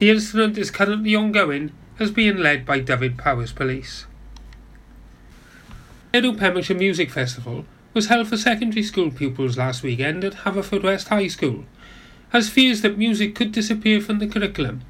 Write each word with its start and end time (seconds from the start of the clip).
The 0.00 0.10
incident 0.10 0.56
is 0.56 0.70
currently 0.70 1.16
ongoing 1.16 1.72
as 1.98 2.12
being 2.12 2.36
led 2.36 2.64
by 2.64 2.78
Dyfed-Powys 2.78 3.50
Police. 3.50 4.06
Edo 6.14 6.34
Pembrokeshire 6.34 6.78
Music 6.78 7.10
Festival 7.10 7.64
was 7.94 8.06
held 8.06 8.28
for 8.28 8.36
secondary 8.36 8.84
school 8.84 9.10
pupils 9.10 9.58
last 9.58 9.82
weekend 9.82 10.22
at 10.22 10.44
Haverfordwest 10.44 11.08
High 11.08 11.26
School, 11.26 11.64
as 12.32 12.48
fears 12.48 12.82
that 12.82 12.96
music 12.96 13.34
could 13.34 13.50
disappear 13.50 14.00
from 14.00 14.20
the 14.20 14.28
curriculum, 14.28 14.82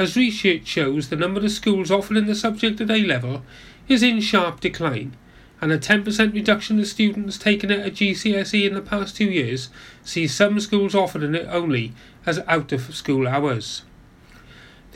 as 0.00 0.16
research 0.16 0.66
shows 0.66 1.10
the 1.10 1.14
number 1.14 1.44
of 1.44 1.52
schools 1.52 1.92
offering 1.92 2.26
the 2.26 2.34
subject 2.34 2.80
at 2.80 2.90
A 2.90 3.04
level 3.04 3.44
is 3.86 4.02
in 4.02 4.20
sharp 4.20 4.58
decline, 4.58 5.16
and 5.60 5.70
a 5.70 5.78
10% 5.78 6.34
reduction 6.34 6.80
of 6.80 6.88
students 6.88 7.38
taking 7.38 7.70
it 7.70 7.86
at 7.86 7.94
GCSE 7.94 8.66
in 8.66 8.74
the 8.74 8.82
past 8.82 9.14
two 9.14 9.30
years 9.30 9.68
sees 10.02 10.34
some 10.34 10.58
schools 10.58 10.92
offering 10.92 11.36
it 11.36 11.46
only 11.48 11.92
as 12.26 12.40
out 12.48 12.72
of 12.72 12.92
school 12.92 13.28
hours. 13.28 13.82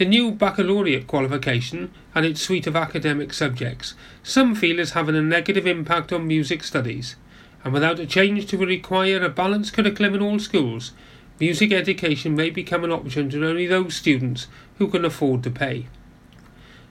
The 0.00 0.06
new 0.06 0.30
baccalaureate 0.30 1.06
qualification 1.06 1.90
and 2.14 2.24
its 2.24 2.40
suite 2.40 2.66
of 2.66 2.74
academic 2.74 3.34
subjects 3.34 3.92
some 4.22 4.54
feel 4.54 4.78
is 4.78 4.92
having 4.92 5.14
a 5.14 5.20
negative 5.20 5.66
impact 5.66 6.10
on 6.10 6.26
music 6.26 6.64
studies, 6.64 7.16
and 7.62 7.74
without 7.74 7.98
a 7.98 8.06
change 8.06 8.46
to 8.46 8.56
require 8.56 9.22
a 9.22 9.28
balanced 9.28 9.74
curriculum 9.74 10.14
in 10.14 10.22
all 10.22 10.38
schools, 10.38 10.92
music 11.38 11.70
education 11.70 12.34
may 12.34 12.48
become 12.48 12.82
an 12.82 12.90
option 12.90 13.28
to 13.28 13.46
only 13.46 13.66
those 13.66 13.94
students 13.94 14.46
who 14.78 14.88
can 14.88 15.04
afford 15.04 15.42
to 15.42 15.50
pay. 15.50 15.86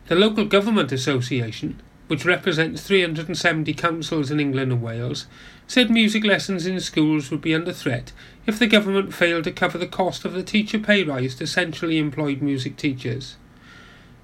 The 0.07 0.13
Local 0.13 0.45
Government 0.45 0.91
Association, 0.91 1.81
which 2.09 2.25
represents 2.25 2.81
370 2.81 3.71
councils 3.75 4.31
in 4.31 4.39
England 4.39 4.71
and 4.71 4.81
Wales, 4.81 5.27
said 5.67 5.91
music 5.91 6.25
lessons 6.25 6.65
in 6.65 6.79
schools 6.79 7.29
would 7.29 7.39
be 7.39 7.53
under 7.53 7.71
threat 7.71 8.11
if 8.47 8.57
the 8.57 8.65
government 8.65 9.13
failed 9.13 9.43
to 9.43 9.51
cover 9.51 9.77
the 9.77 9.85
cost 9.85 10.25
of 10.25 10.33
the 10.33 10.41
teacher 10.41 10.79
pay 10.79 11.03
rise 11.03 11.35
to 11.35 11.45
centrally 11.45 11.99
employed 11.99 12.41
music 12.41 12.75
teachers. 12.77 13.35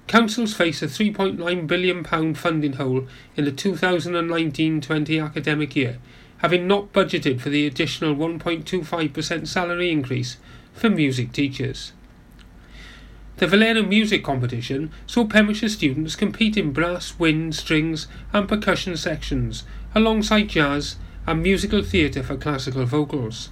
Councils 0.08 0.52
face 0.52 0.82
a 0.82 0.86
£3.9 0.86 1.66
billion 1.68 2.34
funding 2.34 2.72
hole 2.72 3.06
in 3.36 3.44
the 3.44 3.52
2019 3.52 4.80
20 4.80 5.20
academic 5.20 5.76
year, 5.76 5.98
having 6.38 6.66
not 6.66 6.92
budgeted 6.92 7.40
for 7.40 7.50
the 7.50 7.68
additional 7.68 8.16
1.25% 8.16 9.46
salary 9.46 9.92
increase 9.92 10.38
for 10.72 10.90
music 10.90 11.30
teachers. 11.30 11.92
The 13.38 13.46
Valero 13.46 13.82
Music 13.82 14.24
Competition 14.24 14.90
saw 15.06 15.26
Pembrokeshire 15.26 15.68
students 15.68 16.16
compete 16.16 16.56
in 16.56 16.72
brass, 16.72 17.18
wind, 17.18 17.54
strings, 17.54 18.08
and 18.32 18.48
percussion 18.48 18.96
sections, 18.96 19.64
alongside 19.94 20.48
jazz 20.48 20.96
and 21.26 21.42
musical 21.42 21.82
theatre 21.82 22.22
for 22.22 22.38
classical 22.38 22.86
vocals. 22.86 23.50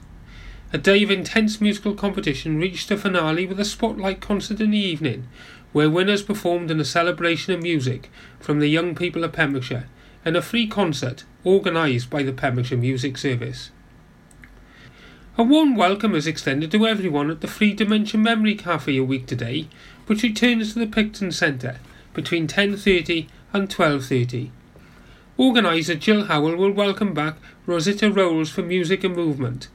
A 0.73 0.79
day 0.79 1.03
of 1.03 1.11
intense 1.11 1.61
musical 1.61 1.93
competition 1.95 2.59
reached 2.59 2.91
a 2.91 2.97
finale 2.97 3.45
with 3.47 3.61
a 3.61 3.65
spotlight 3.65 4.23
concert 4.23 4.59
in 4.59 4.71
the 4.71 4.79
evening, 4.79 5.29
where 5.75 5.91
winners 5.91 6.23
performed 6.23 6.71
in 6.71 6.81
a 6.81 6.85
celebration 6.85 7.53
of 7.53 7.63
music 7.63 8.11
from 8.41 8.61
the 8.61 8.69
young 8.69 8.95
people 8.95 9.23
of 9.23 9.33
Pembrokeshire 9.33 9.85
and 10.25 10.35
a 10.35 10.41
free 10.41 10.67
concert 10.67 11.25
organised 11.45 12.09
by 12.09 12.23
the 12.23 12.33
Pembrokeshire 12.33 12.79
Music 12.79 13.19
Service. 13.19 13.71
A 15.37 15.43
warm 15.43 15.75
welcome 15.75 16.15
is 16.15 16.29
extended 16.29 16.71
to 16.71 16.87
everyone 16.87 17.29
at 17.29 17.41
the 17.41 17.49
Free 17.49 17.73
Dimension 17.73 18.23
Memory 18.23 18.55
Cafe 18.55 18.97
a 18.97 19.03
week 19.03 19.27
today, 19.27 19.67
which 20.07 20.23
returns 20.23 20.73
to 20.73 20.79
the 20.79 20.87
Picton 20.87 21.33
Centre 21.33 21.81
between 22.13 22.47
10.30 22.47 23.27
and 23.53 23.69
12.30. 23.69 24.51
Organiser 25.37 25.97
Jill 25.97 26.27
Howell 26.27 26.55
will 26.55 26.71
welcome 26.71 27.13
back 27.15 27.35
Rosetta 27.67 28.13
Rolls 28.13 28.49
for 28.49 28.63
Music 28.63 29.03
and 29.03 29.17
Movement. 29.17 29.67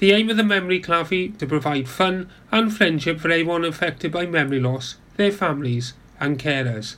The 0.00 0.10
aim 0.10 0.30
of 0.30 0.36
the 0.36 0.42
Memory 0.42 0.80
Cafe 0.80 1.28
to 1.28 1.46
provide 1.46 1.88
fun 1.88 2.28
and 2.50 2.76
friendship 2.76 3.20
for 3.20 3.30
anyone 3.30 3.64
affected 3.64 4.10
by 4.10 4.26
memory 4.26 4.58
loss, 4.58 4.96
their 5.16 5.30
families 5.30 5.92
and 6.18 6.40
carers. 6.40 6.96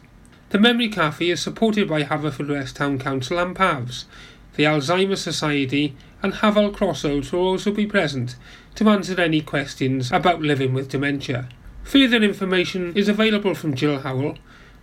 The 0.48 0.58
Memory 0.58 0.89
Cafe 0.89 1.28
is 1.28 1.42
supported 1.42 1.86
by 1.86 2.05
Haverfordwest 2.05 2.77
Town 2.77 2.98
Council 2.98 3.39
and 3.39 3.55
PAVS, 3.55 4.06
the 4.55 4.64
Alzheimer's 4.64 5.20
Society 5.20 5.95
and 6.27 6.35
Haval 6.35 6.75
Crossroads 6.75 7.31
will 7.31 7.47
also 7.47 7.70
be 7.70 7.87
present 7.87 8.35
to 8.75 8.89
answer 8.89 9.20
any 9.20 9.41
questions 9.41 10.11
about 10.11 10.42
living 10.42 10.75
with 10.75 10.89
dementia. 10.89 11.48
Further 11.85 12.17
information 12.17 12.92
is 12.97 13.09
available 13.09 13.55
from 13.55 13.77
Jill 13.77 14.01
Howell 14.01 14.36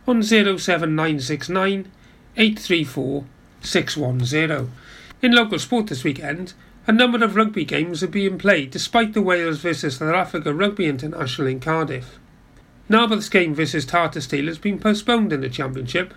on 0.07 0.23
07969 0.23 1.91
834 2.37 3.25
610. 3.59 4.71
In 5.21 5.31
local 5.33 5.59
sport 5.59 5.87
this 5.87 6.05
weekend, 6.05 6.53
a 6.87 6.93
number 6.93 7.21
of 7.21 7.35
rugby 7.35 7.65
games 7.65 8.01
are 8.01 8.07
being 8.07 8.37
played 8.37 8.71
despite 8.71 9.13
the 9.13 9.21
Wales 9.21 9.57
vs 9.57 9.97
South 9.97 10.15
Africa 10.15 10.53
Rugby 10.53 10.85
International 10.85 11.47
in 11.47 11.59
Cardiff. 11.59 12.19
Narberth's 12.89 13.27
game 13.27 13.53
versus 13.53 13.85
Tata 13.85 14.21
Steel 14.21 14.45
has 14.45 14.59
been 14.59 14.79
postponed 14.79 15.33
in 15.33 15.41
the 15.41 15.49
Championship, 15.49 16.13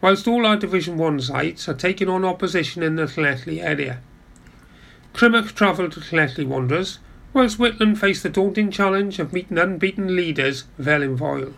whilst 0.00 0.28
all 0.28 0.46
our 0.46 0.56
Division 0.56 0.96
1 0.96 1.22
sides 1.22 1.68
are 1.68 1.74
taking 1.74 2.08
on 2.08 2.24
opposition 2.24 2.84
in 2.84 2.94
the 2.94 3.06
Llanelli 3.06 3.60
area. 3.60 4.00
Crymych 5.12 5.54
travelled 5.54 5.92
to 5.92 6.00
Llanelli 6.00 6.46
Wanderers, 6.46 6.98
whilst 7.32 7.58
Whitland 7.58 7.98
faced 7.98 8.22
the 8.22 8.28
daunting 8.28 8.70
challenge 8.70 9.18
of 9.18 9.32
meeting 9.32 9.58
unbeaten 9.58 10.16
leaders 10.16 10.64
Felinfoel. 10.80 11.54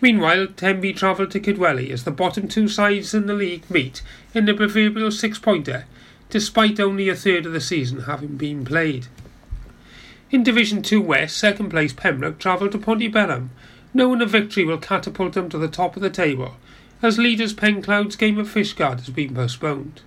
Meanwhile, 0.00 0.48
Tenby 0.56 0.92
travelled 0.92 1.30
to 1.30 1.40
Kidwelly 1.40 1.90
as 1.90 2.04
the 2.04 2.10
bottom 2.10 2.48
two 2.48 2.68
sides 2.68 3.14
in 3.14 3.26
the 3.26 3.34
league 3.34 3.70
meet 3.70 4.02
in 4.34 4.44
the 4.44 4.54
proverbial 4.54 5.10
six-pointer, 5.10 5.86
despite 6.30 6.80
only 6.80 7.08
a 7.08 7.14
third 7.14 7.46
of 7.46 7.52
the 7.52 7.60
season 7.60 8.02
having 8.02 8.36
been 8.36 8.64
played. 8.64 9.06
In 10.30 10.42
Division 10.42 10.82
2 10.82 11.00
West, 11.00 11.36
second 11.36 11.70
place 11.70 11.92
Pembroke 11.92 12.38
travelled 12.38 12.72
to 12.72 12.78
Pontyberem, 12.78 13.50
knowing 13.94 14.20
a 14.20 14.26
victory 14.26 14.64
will 14.64 14.78
catapult 14.78 15.34
them 15.34 15.48
to 15.48 15.58
the 15.58 15.68
top 15.68 15.96
of 15.96 16.02
the 16.02 16.10
table, 16.10 16.56
as 17.00 17.18
leaders 17.18 17.54
Penclawdd's 17.54 18.16
game 18.16 18.40
at 18.40 18.46
Fishguard 18.46 18.98
has 18.98 19.10
been 19.10 19.34
postponed. 19.34 20.02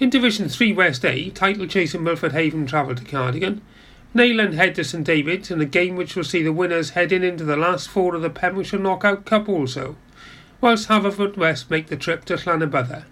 In 0.00 0.08
Division 0.08 0.48
3 0.48 0.72
West 0.72 1.04
A, 1.04 1.28
title 1.28 1.66
chasing 1.66 2.02
Milford 2.02 2.32
Haven 2.32 2.64
travel 2.64 2.94
to 2.94 3.04
Cardigan. 3.04 3.60
Neyland 4.14 4.54
head 4.54 4.74
to 4.76 4.82
St 4.82 5.04
David's 5.04 5.50
in 5.50 5.60
a 5.60 5.66
game 5.66 5.94
which 5.94 6.16
will 6.16 6.24
see 6.24 6.42
the 6.42 6.54
winners 6.54 6.90
heading 6.90 7.22
into 7.22 7.44
the 7.44 7.54
last 7.54 7.90
four 7.90 8.14
of 8.14 8.22
the 8.22 8.30
Pembrokeshire 8.30 8.80
Knockout 8.80 9.26
Cup 9.26 9.46
also, 9.46 9.96
whilst 10.62 10.88
Haverfordwest 10.88 11.68
make 11.68 11.88
the 11.88 11.98
trip 11.98 12.24
to 12.24 12.36
Llanybydder. 12.36 13.04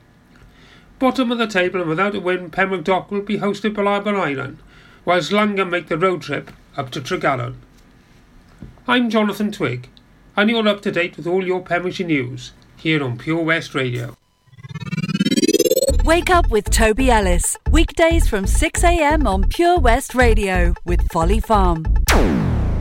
Bottom 0.98 1.30
of 1.30 1.36
the 1.36 1.46
table 1.46 1.80
and 1.80 1.90
without 1.90 2.14
a 2.14 2.20
win, 2.20 2.48
Pembroke 2.48 2.84
Dock 2.84 3.10
will 3.10 3.20
be 3.20 3.36
hosted 3.36 3.74
by 3.74 3.82
Aberaeron, 3.82 4.56
whilst 5.04 5.30
Llangwm 5.30 5.68
make 5.68 5.88
the 5.88 5.98
road 5.98 6.22
trip 6.22 6.52
up 6.74 6.90
to 6.92 7.02
Tregaron. 7.02 7.56
I'm 8.86 9.10
Jonathan 9.10 9.52
Twig, 9.52 9.90
and 10.38 10.48
you're 10.48 10.66
up 10.66 10.80
to 10.80 10.90
date 10.90 11.18
with 11.18 11.26
all 11.26 11.46
your 11.46 11.60
Pembrokeshire 11.60 12.06
news 12.06 12.52
here 12.78 13.04
on 13.04 13.18
Pure 13.18 13.42
West 13.42 13.74
Radio. 13.74 14.16
Wake 16.08 16.30
up 16.30 16.48
with 16.48 16.70
Toby 16.70 17.10
Ellis. 17.10 17.58
Weekdays 17.70 18.26
from 18.26 18.46
6am 18.46 19.26
on 19.26 19.46
Pure 19.46 19.80
West 19.80 20.14
Radio 20.14 20.72
with 20.86 21.06
Folly 21.12 21.38
Farm. 21.38 21.84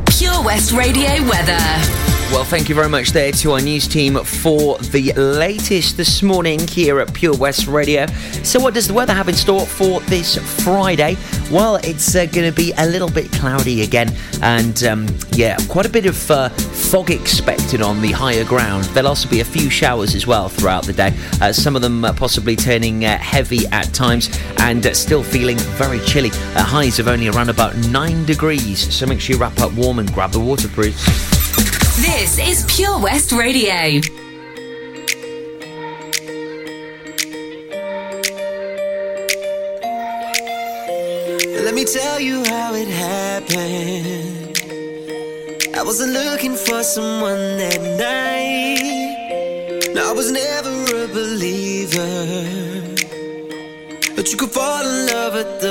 Pure 0.05 0.43
West 0.45 0.71
Radio 0.71 1.11
weather. 1.27 2.06
Well, 2.29 2.43
thank 2.43 2.67
you 2.67 2.75
very 2.75 2.89
much 2.89 3.11
there 3.11 3.31
to 3.31 3.53
our 3.53 3.61
news 3.61 3.87
team 3.87 4.15
for 4.17 4.77
the 4.79 5.13
latest 5.13 5.95
this 5.95 6.21
morning 6.21 6.59
here 6.67 6.99
at 6.99 7.13
Pure 7.13 7.37
West 7.37 7.67
Radio. 7.67 8.05
So, 8.43 8.59
what 8.59 8.73
does 8.73 8.85
the 8.85 8.93
weather 8.93 9.13
have 9.13 9.29
in 9.29 9.33
store 9.33 9.65
for 9.65 10.01
this 10.01 10.35
Friday? 10.61 11.15
Well, 11.49 11.77
it's 11.77 12.15
uh, 12.15 12.25
going 12.25 12.51
to 12.51 12.51
be 12.51 12.73
a 12.77 12.85
little 12.85 13.09
bit 13.09 13.31
cloudy 13.31 13.81
again, 13.81 14.13
and 14.41 14.83
um, 14.83 15.07
yeah, 15.31 15.55
quite 15.69 15.85
a 15.85 15.89
bit 15.89 16.05
of 16.05 16.29
uh, 16.29 16.49
fog 16.49 17.11
expected 17.11 17.81
on 17.81 18.01
the 18.01 18.11
higher 18.11 18.43
ground. 18.43 18.83
There'll 18.85 19.07
also 19.07 19.29
be 19.29 19.39
a 19.39 19.45
few 19.45 19.69
showers 19.69 20.13
as 20.13 20.27
well 20.27 20.49
throughout 20.49 20.85
the 20.85 20.93
day, 20.93 21.17
uh, 21.41 21.53
some 21.53 21.77
of 21.77 21.81
them 21.81 22.03
uh, 22.03 22.11
possibly 22.11 22.57
turning 22.57 23.05
uh, 23.05 23.17
heavy 23.19 23.65
at 23.67 23.93
times 23.93 24.37
and 24.59 24.85
uh, 24.85 24.93
still 24.93 25.23
feeling 25.23 25.57
very 25.57 26.01
chilly. 26.01 26.29
highs 26.55 26.99
of 26.99 27.07
only 27.07 27.29
around 27.29 27.49
about 27.49 27.77
9 27.77 28.25
degrees, 28.25 28.93
so 28.93 29.05
make 29.05 29.21
sure 29.21 29.37
you 29.37 29.41
wrap 29.41 29.57
up 29.61 29.71
warm 29.71 29.99
and 29.99 30.13
grab 30.13 30.31
the 30.31 30.39
waterproofs. 30.39 31.36
This 31.97 32.37
is 32.37 32.63
Pure 32.67 32.99
West 32.99 33.31
Radio. 33.31 33.73
Let 41.65 41.73
me 41.73 41.85
tell 41.85 42.19
you 42.19 42.43
how 42.45 42.75
it 42.75 42.87
happened. 42.87 44.61
I 45.75 45.81
wasn't 45.81 46.13
looking 46.13 46.55
for 46.55 46.83
someone 46.83 47.57
that 47.57 47.81
night. 47.97 48.77
I 49.97 50.11
was 50.11 50.31
never 50.31 51.03
a 51.03 51.07
believer. 51.07 52.13
But 54.15 54.31
you 54.31 54.37
could 54.37 54.51
fall 54.51 54.85
in 54.85 55.07
love 55.07 55.35
at 55.35 55.61
the 55.61 55.66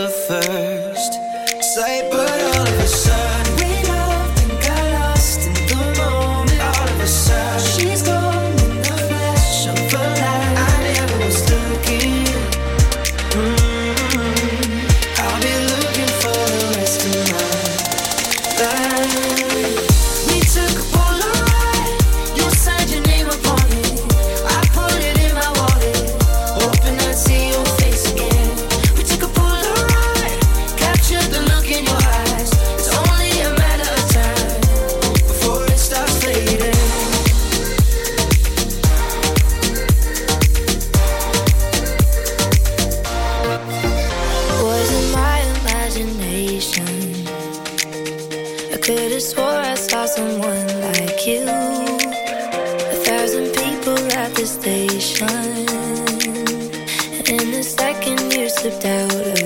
slipped 58.66 58.84
out 58.84 59.14
of 59.14 59.45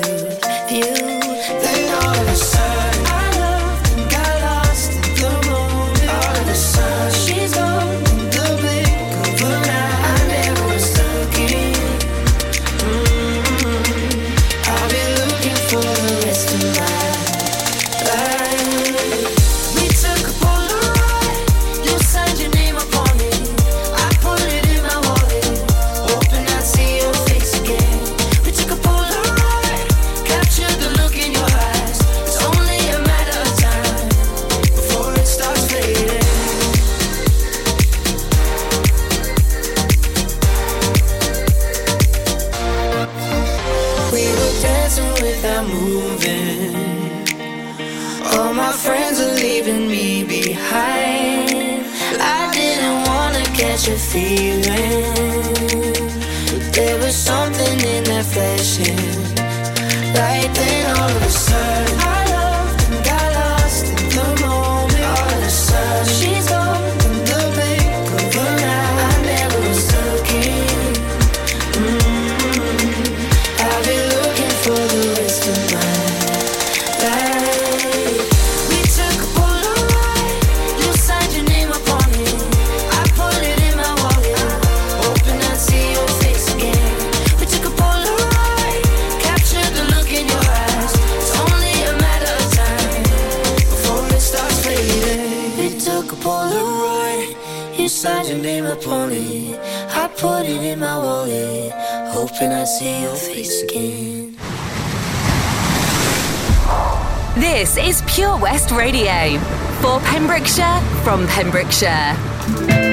Pembrokeshire. 111.50 112.89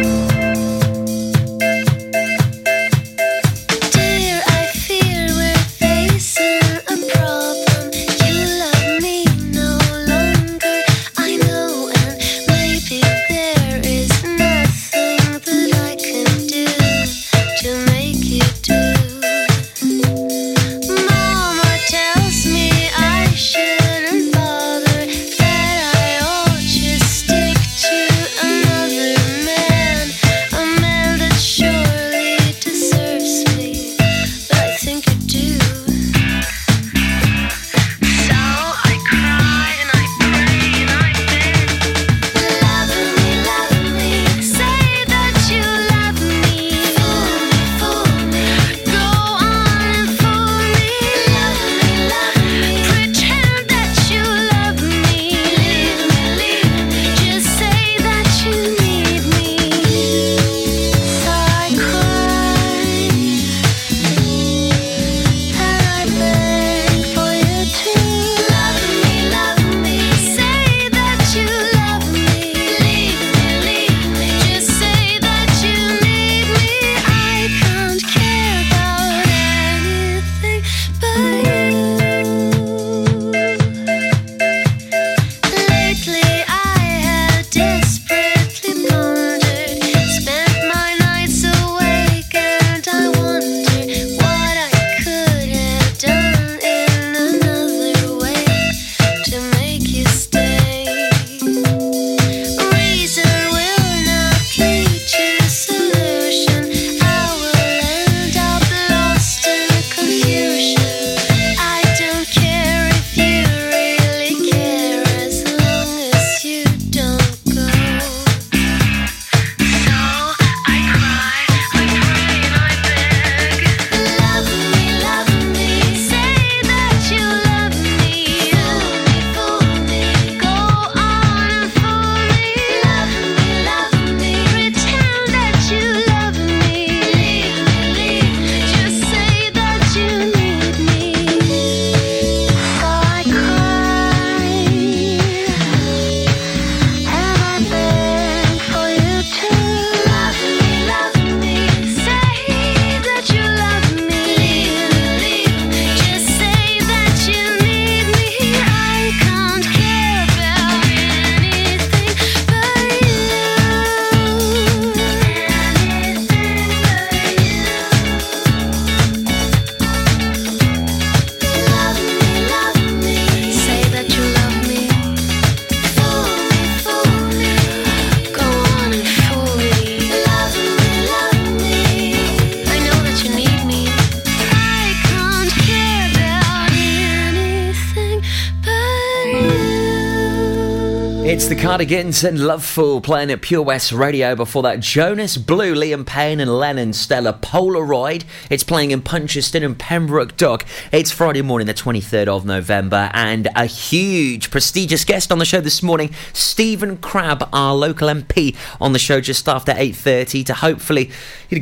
Cardigans 191.77 192.23
and 192.23 192.39
Lovefool 192.39 193.03
playing 193.03 193.29
at 193.29 193.43
Pure 193.43 193.61
West 193.61 193.91
Radio. 193.91 194.35
Before 194.35 194.63
that, 194.63 194.79
Jonas 194.79 195.37
Blue, 195.37 195.75
Liam 195.75 196.07
Payne, 196.07 196.39
and 196.39 196.57
Lennon 196.57 196.91
Stella 196.91 197.33
Polaroid. 197.33 198.23
It's 198.49 198.63
playing 198.63 198.89
in 198.89 199.03
Puncheston 199.03 199.61
and 199.61 199.77
Pembroke 199.77 200.35
Dock. 200.37 200.65
It's 200.91 201.11
Friday 201.11 201.43
morning, 201.43 201.67
the 201.67 201.75
23rd 201.75 202.29
of 202.29 202.47
November, 202.47 203.11
and 203.13 203.49
a 203.55 203.65
huge, 203.65 204.49
prestigious 204.49 205.05
guest 205.05 205.31
on 205.31 205.37
the 205.37 205.45
show 205.45 205.61
this 205.61 205.83
morning, 205.83 206.15
Stephen 206.33 206.97
Crabb, 206.97 207.47
our 207.53 207.75
local 207.75 208.07
MP, 208.07 208.55
on 208.81 208.93
the 208.93 208.97
show 208.97 209.21
just 209.21 209.47
after 209.47 209.71
8:30 209.73 210.43
to 210.45 210.55
hopefully 210.55 211.11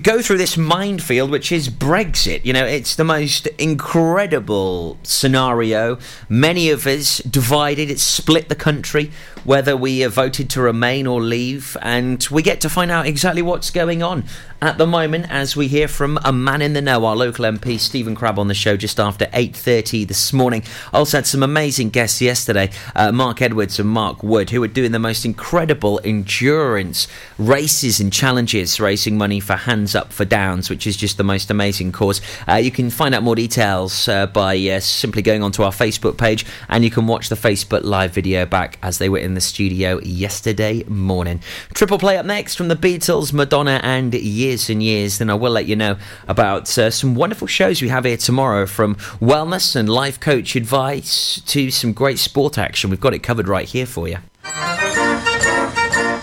go 0.01 0.21
through 0.21 0.37
this 0.37 0.55
minefield, 0.55 1.29
which 1.29 1.51
is 1.51 1.67
Brexit. 1.67 2.45
You 2.45 2.53
know, 2.53 2.65
it's 2.65 2.95
the 2.95 3.03
most 3.03 3.47
incredible 3.57 4.97
scenario. 5.03 5.97
Many 6.29 6.69
of 6.69 6.87
us 6.87 7.17
divided. 7.17 7.91
It's 7.91 8.01
split 8.01 8.47
the 8.47 8.55
country 8.55 9.11
whether 9.45 9.77
we 9.77 10.04
voted 10.09 10.49
to 10.51 10.61
remain 10.61 11.07
or 11.07 11.21
leave, 11.21 11.77
and 11.81 12.25
we 12.31 12.41
get 12.41 12.61
to 12.61 12.69
find 12.69 12.91
out 12.91 13.05
exactly 13.05 13.41
what's 13.41 13.71
going 13.71 14.03
on 14.03 14.23
at 14.61 14.77
the 14.77 14.87
moment 14.87 15.27
as 15.29 15.55
we 15.55 15.67
hear 15.67 15.87
from 15.87 16.17
a 16.23 16.31
man 16.31 16.61
in 16.61 16.73
the 16.73 16.81
know, 16.81 17.05
our 17.05 17.15
local 17.15 17.45
MP 17.45 17.79
Stephen 17.79 18.15
Crabb 18.15 18.39
on 18.39 18.47
the 18.47 18.53
show 18.53 18.77
just 18.77 18.99
after 18.99 19.27
8:30 19.33 20.05
this 20.05 20.33
morning. 20.33 20.63
I 20.93 20.97
also 20.97 21.17
had 21.17 21.27
some 21.27 21.43
amazing 21.43 21.89
guests 21.89 22.21
yesterday, 22.21 22.71
uh, 22.95 23.11
Mark 23.11 23.41
Edwards 23.41 23.79
and 23.79 23.89
Mark 23.89 24.23
Wood, 24.23 24.49
who 24.49 24.63
are 24.63 24.67
doing 24.67 24.91
the 24.91 24.99
most 24.99 25.25
incredible 25.25 25.99
endurance 26.03 27.07
races 27.37 27.99
and 27.99 28.11
challenges, 28.11 28.79
raising 28.79 29.17
money 29.17 29.39
for 29.39 29.55
Hands 29.55 29.93
Up 29.93 30.11
for 30.11 30.25
Downs, 30.25 30.69
which 30.69 30.87
is 30.87 30.97
just 30.97 31.17
the 31.17 31.23
most 31.23 31.51
amazing 31.51 31.91
cause. 31.91 32.21
Uh, 32.47 32.55
you 32.55 32.71
can 32.71 32.89
find 32.89 33.13
out 33.13 33.23
more 33.23 33.35
details 33.35 34.07
uh, 34.07 34.25
by 34.27 34.57
uh, 34.69 34.79
simply 34.79 35.21
going 35.21 35.43
onto 35.43 35.63
our 35.63 35.71
Facebook 35.71 36.17
page, 36.17 36.45
and 36.69 36.83
you 36.83 36.89
can 36.89 37.07
watch 37.07 37.29
the 37.29 37.35
Facebook 37.35 37.83
live 37.83 38.11
video 38.11 38.45
back 38.45 38.79
as 38.81 38.97
they 38.97 39.09
were 39.09 39.17
in 39.17 39.33
the 39.33 39.41
studio 39.41 39.94
yesterday 40.03 40.83
morning. 40.83 41.41
Triple 41.73 41.97
play 41.97 42.17
up 42.17 42.25
next 42.25 42.55
from 42.55 42.67
the 42.67 42.75
Beatles, 42.75 43.33
Madonna, 43.33 43.79
and 43.83 44.13
Years 44.13 44.69
and 44.69 44.81
Years. 44.81 45.17
Then 45.17 45.29
I 45.29 45.33
will 45.33 45.51
let 45.51 45.65
you 45.65 45.75
know 45.75 45.97
about 46.27 46.77
uh, 46.77 46.89
some 46.89 47.15
wonderful 47.15 47.47
shows 47.47 47.81
we 47.81 47.89
have 47.89 48.05
here 48.05 48.17
tomorrow 48.17 48.65
from 48.65 48.95
wellness 49.21 49.75
and 49.75 49.89
life 49.89 50.19
coach 50.19 50.55
advice 50.55 51.41
to 51.47 51.71
some 51.71 51.93
great 51.93 52.19
sport 52.19 52.57
action. 52.57 52.89
We've 52.89 52.99
got 52.99 53.13
it 53.13 53.19
covered 53.19 53.47
right 53.47 53.67
here 53.67 53.85
for 53.85 54.07
you. 54.07 54.17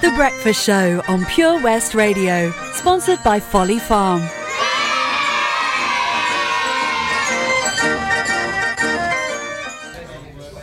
The 0.02 0.12
Breakfast 0.17 0.64
Show 0.64 1.02
on 1.09 1.25
Pure 1.26 1.62
West 1.62 1.95
Radio, 1.95 2.50
sponsored 2.73 3.23
by 3.23 3.38
Folly 3.38 3.79
Farm. 3.79 4.21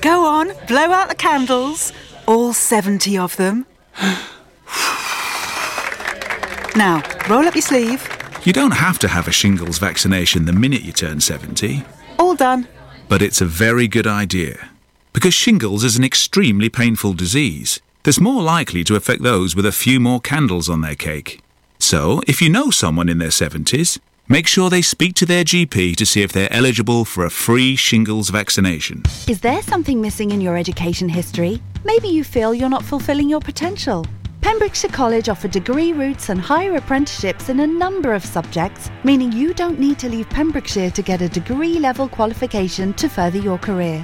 Go 0.02 0.26
on, 0.26 0.52
blow 0.68 0.92
out 0.92 1.10
the 1.10 1.16
candles. 1.16 1.92
All 2.30 2.54
70 2.54 3.18
of 3.18 3.36
them. 3.38 3.66
now, 6.76 7.02
roll 7.28 7.48
up 7.48 7.56
your 7.56 7.64
sleeve. 7.64 8.08
You 8.44 8.54
don't 8.54 8.76
have 8.76 9.00
to 9.00 9.08
have 9.08 9.28
a 9.28 9.32
shingles 9.32 9.80
vaccination 9.80 10.46
the 10.46 10.54
minute 10.54 10.84
you 10.84 10.92
turn 10.92 11.22
70, 11.22 11.84
All 12.20 12.36
done. 12.36 12.68
but 13.08 13.24
it's 13.24 13.42
a 13.42 13.46
very 13.46 13.88
good 13.88 14.06
idea. 14.06 14.70
Because 15.12 15.34
shingles 15.34 15.84
is 15.84 15.98
an 15.98 16.04
extremely 16.04 16.70
painful 16.70 17.14
disease 17.14 17.82
that's 18.04 18.20
more 18.20 18.44
likely 18.44 18.84
to 18.84 18.96
affect 18.96 19.24
those 19.24 19.56
with 19.56 19.66
a 19.66 19.72
few 19.72 20.00
more 20.00 20.22
candles 20.22 20.70
on 20.70 20.82
their 20.82 20.94
cake. 20.96 21.42
So, 21.80 22.22
if 22.28 22.44
you 22.44 22.50
know 22.50 22.70
someone 22.70 23.10
in 23.10 23.18
their 23.18 23.30
70s, 23.30 23.98
make 24.30 24.48
sure 24.48 24.70
they 24.70 24.82
speak 24.82 25.16
to 25.16 25.26
their 25.26 25.44
GP 25.44 25.96
to 25.98 26.06
see 26.06 26.22
if 26.22 26.32
they're 26.32 26.54
eligible 26.54 27.04
for 27.04 27.26
a 27.26 27.30
free 27.30 27.76
shingles 27.76 28.30
vaccination. 28.30 29.04
Is 29.28 29.42
there 29.42 29.62
something 29.62 30.00
missing 30.00 30.32
in 30.32 30.40
your 30.40 30.56
education 30.56 31.10
history? 31.10 31.62
Maybe 31.84 32.08
you 32.08 32.24
feel 32.24 32.54
you're 32.54 32.70
not 32.70 32.86
fulfilling 32.86 33.30
your 33.30 33.42
potential. 33.42 34.06
Pembrokeshire 34.42 34.92
College 34.92 35.28
offer 35.28 35.48
degree 35.48 35.92
routes 35.92 36.30
and 36.30 36.40
higher 36.40 36.76
apprenticeships 36.78 37.50
in 37.50 37.60
a 37.60 37.68
number 37.68 38.14
of 38.14 38.24
subjects, 38.24 38.90
meaning 39.04 39.32
you 39.32 39.54
don't 39.54 39.80
need 39.80 40.00
to 40.00 40.08
leave 40.08 40.30
Pembrokeshire 40.30 40.92
to 40.92 41.02
get 41.02 41.22
a 41.22 41.28
degree 41.28 41.78
level 41.78 42.08
qualification 42.08 42.94
to 42.94 43.10
further 43.10 43.40
your 43.40 43.58
career. 43.58 44.04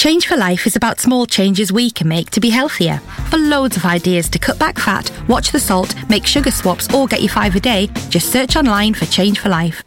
Change 0.00 0.28
for 0.28 0.36
Life 0.38 0.66
is 0.66 0.76
about 0.76 0.98
small 0.98 1.26
changes 1.26 1.70
we 1.70 1.90
can 1.90 2.08
make 2.08 2.30
to 2.30 2.40
be 2.40 2.48
healthier. 2.48 3.00
For 3.28 3.36
loads 3.36 3.76
of 3.76 3.84
ideas 3.84 4.30
to 4.30 4.38
cut 4.38 4.58
back 4.58 4.78
fat, 4.78 5.12
watch 5.28 5.52
the 5.52 5.60
salt, 5.60 5.94
make 6.08 6.24
sugar 6.24 6.50
swaps, 6.50 6.90
or 6.94 7.06
get 7.06 7.20
your 7.20 7.28
five 7.28 7.54
a 7.54 7.60
day, 7.60 7.86
just 8.08 8.32
search 8.32 8.56
online 8.56 8.94
for 8.94 9.04
Change 9.04 9.40
for 9.40 9.50
Life. 9.50 9.84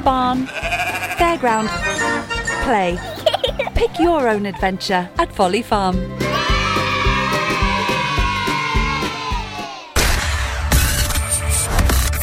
barn, 0.04 0.46
fairground, 1.18 1.68
play. 2.64 3.00
Pick 3.74 3.98
your 3.98 4.30
own 4.30 4.46
adventure 4.46 5.10
at 5.18 5.34
Folly 5.34 5.64
Farm. 5.64 5.98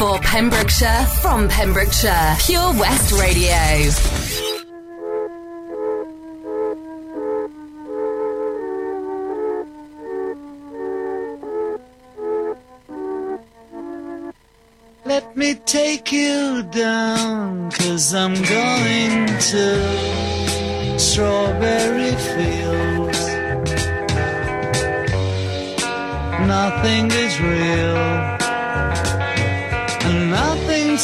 For 0.01 0.19
Pembrokeshire, 0.21 1.05
from 1.21 1.47
Pembrokeshire, 1.51 2.35
Pure 2.39 2.73
West 2.81 3.13
Radio. 3.21 3.53
Let 15.05 15.37
me 15.37 15.57
take 15.67 16.11
you 16.11 16.63
down, 16.63 17.71
cause 17.71 18.15
I'm 18.15 18.33
going 18.33 19.27
to 19.53 20.99
strawberry 20.99 22.17
fields. 22.33 23.21
Nothing 26.49 27.11
is 27.11 27.39
real, 27.39 28.30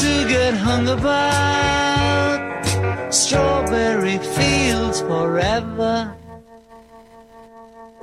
to 0.01 0.29
get 0.29 0.55
hung 0.55 0.89
about. 0.89 2.65
Strawberry 3.11 4.19
fields 4.19 5.01
forever. 5.01 6.15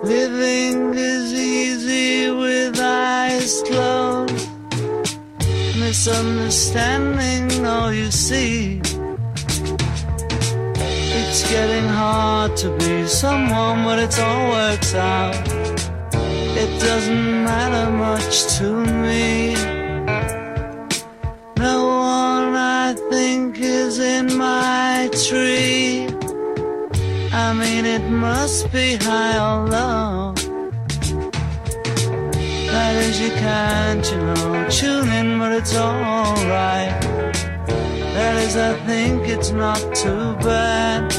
Living 0.04 0.94
is 0.96 1.34
easy 1.34 2.32
with 2.32 2.80
eyes 2.80 3.62
closed 3.68 4.50
misunderstanding 5.94 7.66
all 7.68 7.94
you 7.94 8.10
see. 8.10 8.82
It's 11.20 11.42
getting 11.52 11.88
hard 11.88 12.58
to 12.58 12.76
be 12.78 13.08
someone, 13.08 13.84
but 13.84 14.00
it 14.00 14.20
all 14.20 14.50
works 14.50 14.96
out. 14.96 15.36
It 16.64 16.80
doesn't 16.80 17.44
matter 17.44 17.92
much 17.92 18.58
to 18.58 18.74
me. 19.04 19.73
Is 23.64 24.00
in 24.00 24.38
my 24.38 25.10
tree. 25.28 26.08
I 27.32 27.54
mean, 27.54 27.86
it 27.86 28.04
must 28.10 28.72
be 28.72 28.96
high 28.96 29.38
or 29.38 29.68
low. 29.68 30.34
That 32.74 32.96
is, 32.96 33.20
you 33.20 33.30
can't, 33.30 34.06
you 34.12 34.18
know, 34.18 34.68
tune 34.70 35.10
in, 35.10 35.40
but 35.40 35.52
it's 35.52 35.76
alright. 35.76 37.02
That 38.14 38.36
is, 38.44 38.56
I 38.56 38.74
think 38.86 39.28
it's 39.28 39.52
not 39.52 39.80
too 39.96 40.36
bad. 40.44 41.12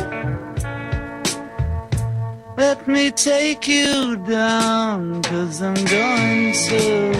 Let 2.57 2.87
me 2.87 3.11
take 3.11 3.67
you 3.67 4.17
down, 4.17 5.23
cause 5.23 5.61
I'm 5.63 5.75
going 5.75 6.53
to 6.53 7.15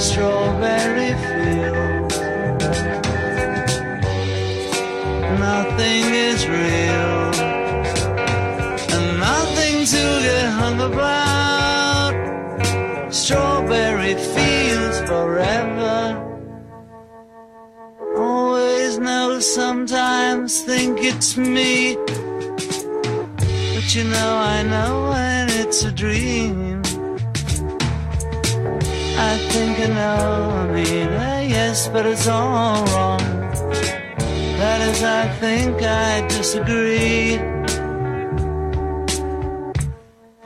Strawberry 0.00 1.12
Fields. 1.24 1.95
Nothing 5.46 6.04
is 6.12 6.44
real, 6.48 7.18
and 8.94 9.06
nothing 9.20 9.76
to 9.94 10.02
get 10.26 10.46
hung 10.60 10.80
about. 10.80 12.14
Strawberry 13.14 14.14
Fields 14.16 14.98
forever. 15.10 16.20
Always 18.16 18.98
know, 18.98 19.38
sometimes 19.38 20.62
think 20.62 20.98
it's 21.00 21.36
me. 21.36 21.94
But 23.72 23.86
you 23.94 24.02
know, 24.02 24.32
I 24.56 24.64
know 24.64 25.10
when 25.10 25.48
it's 25.60 25.84
a 25.84 25.92
dream. 25.92 26.82
I 29.30 29.32
think 29.52 29.78
I 29.78 29.86
know, 30.00 30.50
I 30.62 30.66
mean, 30.74 31.10
yes, 31.56 31.86
but 31.86 32.04
it's 32.04 32.26
all 32.26 32.84
wrong. 32.86 33.35
That 34.58 34.80
is, 34.88 35.02
I 35.02 35.28
think 35.38 35.82
I 35.82 36.26
disagree. 36.28 37.38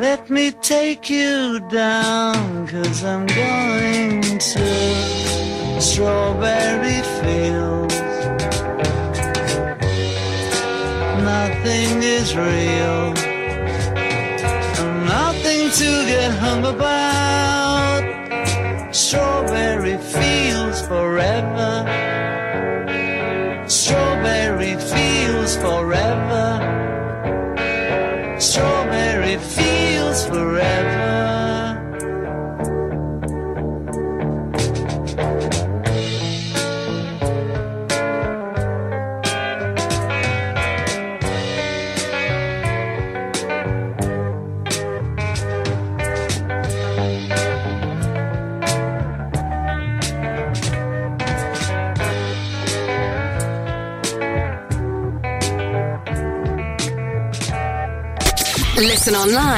Let 0.01 0.29
me 0.29 0.51
take 0.51 1.09
you 1.09 1.61
down, 1.71 2.67
cause 2.67 3.05
I'm 3.05 3.27
going 3.27 4.23
to 4.39 5.81
Strawberry 5.81 7.03
Fields. 7.21 8.01
Nothing 11.23 12.03
is 12.03 12.35
real, 12.35 13.13
nothing 15.07 15.71
to 15.71 15.91
get 16.11 16.33
hung 16.33 16.65
about. 16.65 17.31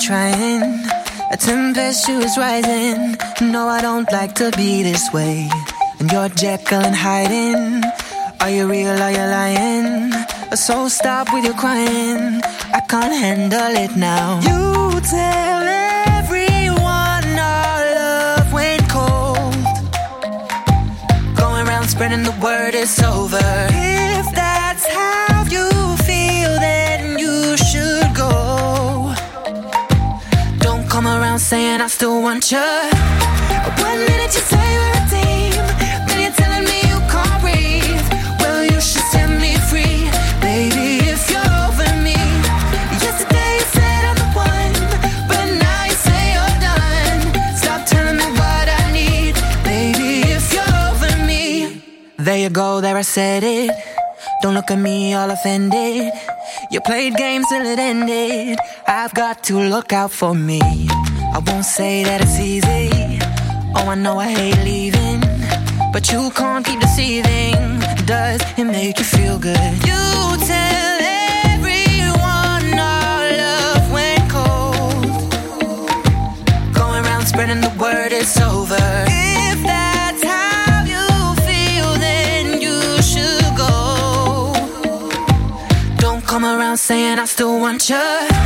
Trying. 0.00 0.62
A 1.30 1.36
tempestuous 1.36 2.36
rising. 2.38 3.16
No, 3.52 3.68
I 3.68 3.80
don't 3.82 4.10
like 4.10 4.34
to 4.36 4.50
be 4.56 4.82
this 4.82 5.12
way. 5.12 5.48
And 5.98 6.10
you're 6.10 6.28
Jekyll 6.30 6.80
and 6.80 6.96
hiding. 6.96 7.82
Are 8.40 8.50
you 8.50 8.66
real? 8.68 8.96
Are 9.06 9.12
you 9.12 9.26
lying? 9.38 10.12
So 10.56 10.88
stop 10.88 11.28
with 11.32 11.44
your 11.44 11.54
crying. 11.54 12.40
I 12.72 12.80
can't 12.88 13.14
handle 13.14 13.74
it 13.84 13.96
now. 13.96 14.40
You 14.40 15.00
tell 15.00 15.62
everyone 16.18 17.28
our 17.38 17.80
love 18.00 18.52
went 18.52 18.82
cold. 18.88 19.64
Going 21.36 21.68
around 21.68 21.88
spreading 21.88 22.22
the 22.22 22.36
word 22.42 22.74
it's 22.74 23.02
over. 23.02 23.99
Want 32.30 32.52
you. 32.52 32.58
One 33.82 34.00
minute 34.06 34.32
you 34.36 34.44
say 34.52 34.68
we're 34.82 34.98
a 34.98 35.04
team, 35.14 35.62
then 36.06 36.18
you're 36.22 36.36
telling 36.42 36.64
me 36.70 36.78
you 36.90 36.98
can't 37.10 37.36
breathe. 37.42 38.06
Well, 38.40 38.62
you 38.72 38.80
should 38.88 39.06
set 39.10 39.30
me 39.44 39.52
free, 39.70 39.98
baby, 40.46 40.86
if 41.14 41.22
you're 41.32 41.52
over 41.66 41.90
me. 42.06 42.18
Yesterday 43.04 43.50
you 43.58 43.66
said 43.76 44.02
I'm 44.10 44.18
the 44.22 44.30
one, 44.50 44.74
but 45.30 45.46
now 45.64 45.82
you 45.90 45.96
say 46.06 46.22
you're 46.36 46.56
done. 46.68 47.20
Stop 47.62 47.80
telling 47.92 48.16
me 48.22 48.28
what 48.40 48.66
I 48.80 48.82
need, 48.98 49.34
baby, 49.64 50.10
if 50.38 50.46
you're 50.54 50.74
over 50.86 51.12
me. 51.30 51.82
There 52.16 52.38
you 52.44 52.50
go, 52.50 52.80
there 52.80 52.96
I 52.96 53.02
said 53.02 53.42
it. 53.42 53.70
Don't 54.42 54.54
look 54.54 54.70
at 54.70 54.78
me 54.78 55.14
all 55.14 55.30
offended. 55.30 56.12
You 56.70 56.80
played 56.80 57.16
games 57.16 57.46
till 57.48 57.66
it 57.66 57.80
ended. 57.80 58.58
I've 58.86 59.14
got 59.14 59.42
to 59.48 59.58
look 59.58 59.92
out 59.92 60.12
for 60.12 60.32
me. 60.32 60.60
I 61.32 61.38
won't 61.38 61.64
say 61.64 62.02
that 62.04 62.20
it's 62.20 62.38
easy. 62.40 63.18
Oh, 63.76 63.88
I 63.88 63.94
know 63.94 64.18
I 64.18 64.28
hate 64.28 64.58
leaving. 64.64 65.20
But 65.92 66.10
you 66.10 66.30
can't 66.30 66.64
keep 66.66 66.80
deceiving. 66.80 67.78
Does 68.04 68.40
it 68.58 68.64
make 68.64 68.98
you 68.98 69.04
feel 69.04 69.38
good? 69.38 69.72
You 69.88 70.02
tell 70.52 70.96
everyone 71.54 72.78
our 72.78 73.22
love 73.42 73.84
went 73.92 74.24
cold. 74.36 75.04
Going 76.74 77.04
around 77.04 77.26
spreading 77.26 77.60
the 77.60 77.72
word 77.78 78.12
it's 78.12 78.36
over. 78.40 78.74
If 79.06 79.58
that's 79.62 80.22
how 80.24 80.82
you 80.94 81.06
feel, 81.46 81.90
then 82.06 82.60
you 82.60 83.00
should 83.02 83.50
go. 83.56 84.52
Don't 85.98 86.24
come 86.24 86.44
around 86.44 86.78
saying 86.78 87.18
I 87.20 87.24
still 87.26 87.60
want 87.60 87.88
you. 87.88 88.39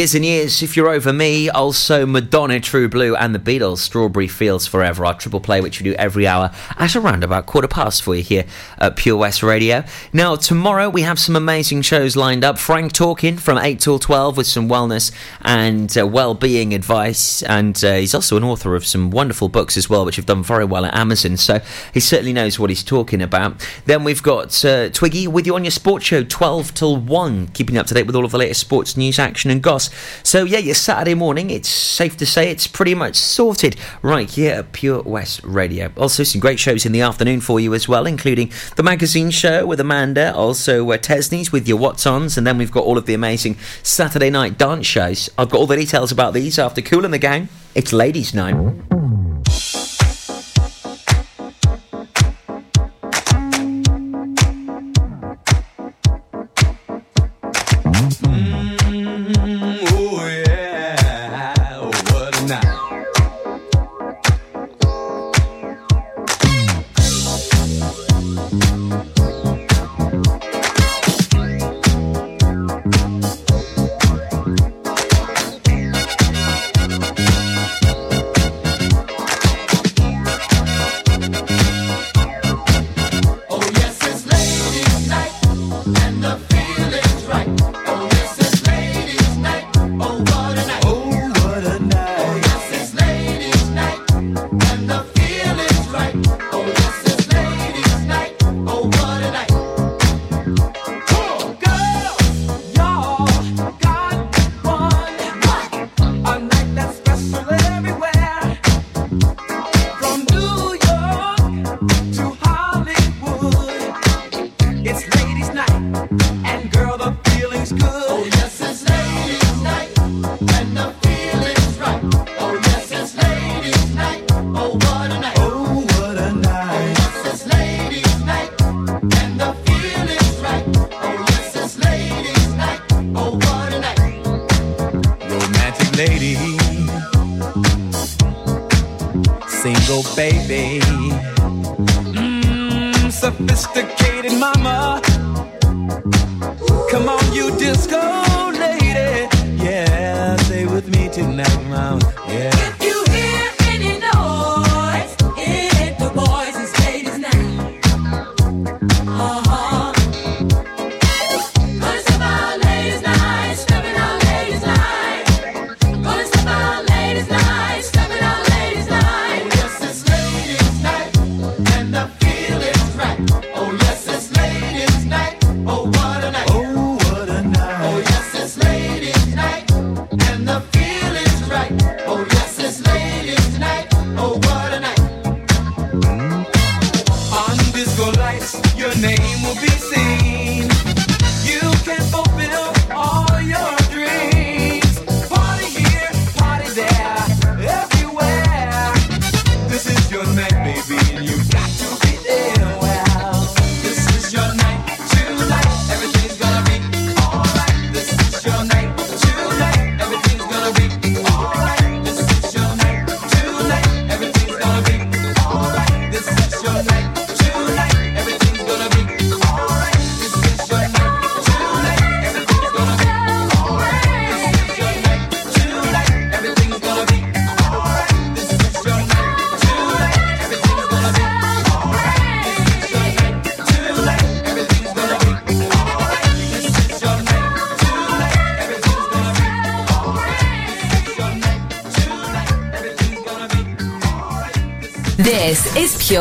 Years 0.00 0.14
and 0.14 0.24
years, 0.24 0.62
if 0.62 0.78
you're 0.78 0.88
over 0.88 1.12
me, 1.12 1.50
also 1.50 2.06
Madonna, 2.06 2.58
True 2.58 2.88
Blue, 2.88 3.14
and 3.14 3.34
the 3.34 3.38
Beatles, 3.38 3.80
Strawberry 3.80 4.28
Fields 4.28 4.66
Forever, 4.66 5.04
our 5.04 5.12
triple 5.12 5.40
play, 5.42 5.60
which 5.60 5.78
we 5.78 5.84
do 5.84 5.92
every 5.96 6.26
hour 6.26 6.52
at 6.78 6.96
around 6.96 7.22
about 7.22 7.44
quarter 7.44 7.68
past 7.68 8.02
for 8.02 8.14
you 8.14 8.22
here 8.22 8.46
at 8.78 8.96
Pure 8.96 9.18
West 9.18 9.42
Radio. 9.42 9.84
Now, 10.10 10.36
tomorrow 10.36 10.88
we 10.88 11.02
have 11.02 11.18
some 11.18 11.36
amazing 11.36 11.82
shows 11.82 12.16
lined 12.16 12.44
up. 12.44 12.56
Frank 12.56 12.94
talking 12.94 13.36
from 13.36 13.58
8 13.58 13.78
till 13.78 13.98
12 13.98 14.38
with 14.38 14.46
some 14.46 14.70
wellness 14.70 15.12
and 15.42 15.94
uh, 15.98 16.06
well-being 16.06 16.72
advice, 16.72 17.42
and 17.42 17.84
uh, 17.84 17.96
he's 17.96 18.14
also 18.14 18.38
an 18.38 18.44
author 18.44 18.74
of 18.76 18.86
some 18.86 19.10
wonderful 19.10 19.50
books 19.50 19.76
as 19.76 19.90
well, 19.90 20.06
which 20.06 20.16
have 20.16 20.24
done 20.24 20.42
very 20.42 20.64
well 20.64 20.86
at 20.86 20.94
Amazon, 20.94 21.36
so 21.36 21.60
he 21.92 22.00
certainly 22.00 22.32
knows 22.32 22.58
what 22.58 22.70
he's 22.70 22.82
talking 22.82 23.20
about. 23.20 23.68
Then 23.84 24.02
we've 24.04 24.22
got 24.22 24.64
uh, 24.64 24.88
Twiggy 24.88 25.28
with 25.28 25.46
you 25.46 25.56
on 25.56 25.64
your 25.64 25.72
sports 25.72 26.06
show, 26.06 26.24
12 26.24 26.72
till 26.72 26.96
1, 26.96 27.48
keeping 27.48 27.76
up 27.76 27.86
to 27.88 27.92
date 27.92 28.06
with 28.06 28.16
all 28.16 28.24
of 28.24 28.30
the 28.30 28.38
latest 28.38 28.62
sports 28.62 28.96
news, 28.96 29.18
action, 29.18 29.50
and 29.50 29.62
So, 30.22 30.44
yeah, 30.44 30.58
your 30.58 30.74
Saturday 30.74 31.14
morning, 31.14 31.50
it's 31.50 31.68
safe 31.68 32.16
to 32.18 32.26
say 32.26 32.50
it's 32.50 32.66
pretty 32.66 32.94
much 32.94 33.16
sorted 33.16 33.76
right 34.02 34.30
here 34.30 34.54
at 34.54 34.72
Pure 34.72 35.02
West 35.02 35.42
Radio. 35.44 35.92
Also, 35.96 36.22
some 36.22 36.40
great 36.40 36.58
shows 36.58 36.86
in 36.86 36.92
the 36.92 37.00
afternoon 37.00 37.40
for 37.40 37.60
you 37.60 37.74
as 37.74 37.88
well, 37.88 38.06
including 38.06 38.52
the 38.76 38.82
magazine 38.82 39.30
show 39.30 39.66
with 39.66 39.80
Amanda, 39.80 40.34
also 40.34 40.90
uh, 40.90 40.98
Tesney's 40.98 41.52
with 41.52 41.66
your 41.68 41.78
What's 41.78 42.06
Ons, 42.06 42.36
and 42.36 42.46
then 42.46 42.58
we've 42.58 42.72
got 42.72 42.84
all 42.84 42.98
of 42.98 43.06
the 43.06 43.14
amazing 43.14 43.56
Saturday 43.82 44.30
night 44.30 44.58
dance 44.58 44.86
shows. 44.86 45.30
I've 45.38 45.50
got 45.50 45.58
all 45.58 45.66
the 45.66 45.76
details 45.76 46.12
about 46.12 46.34
these 46.34 46.58
after 46.58 46.82
Kool 46.82 47.04
and 47.04 47.14
the 47.14 47.18
Gang. 47.18 47.48
It's 47.74 47.92
Ladies' 47.92 48.34
Night. 48.34 49.29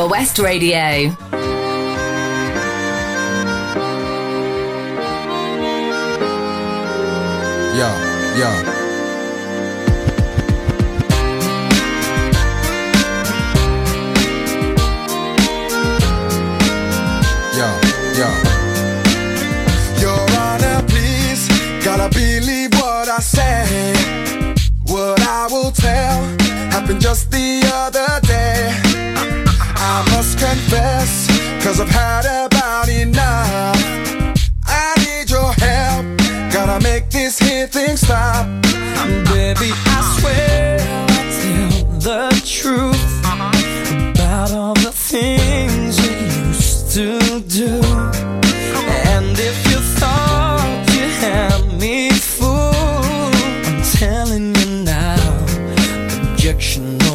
West 0.10 0.40
Radio. 0.40 1.29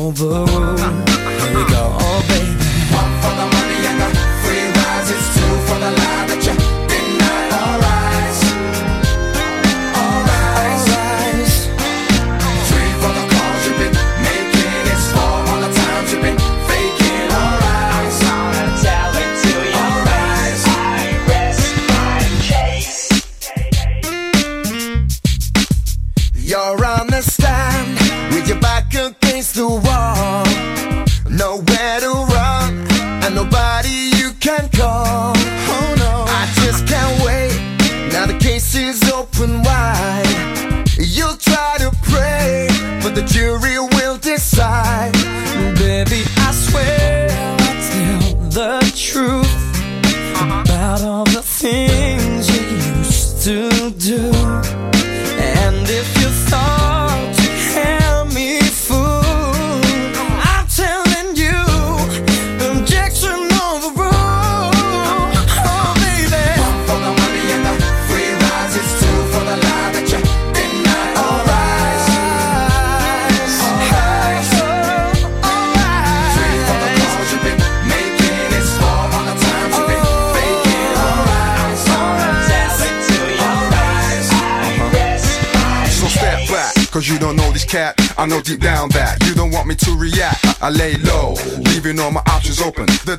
over 0.05 0.45
road. 0.45 1.14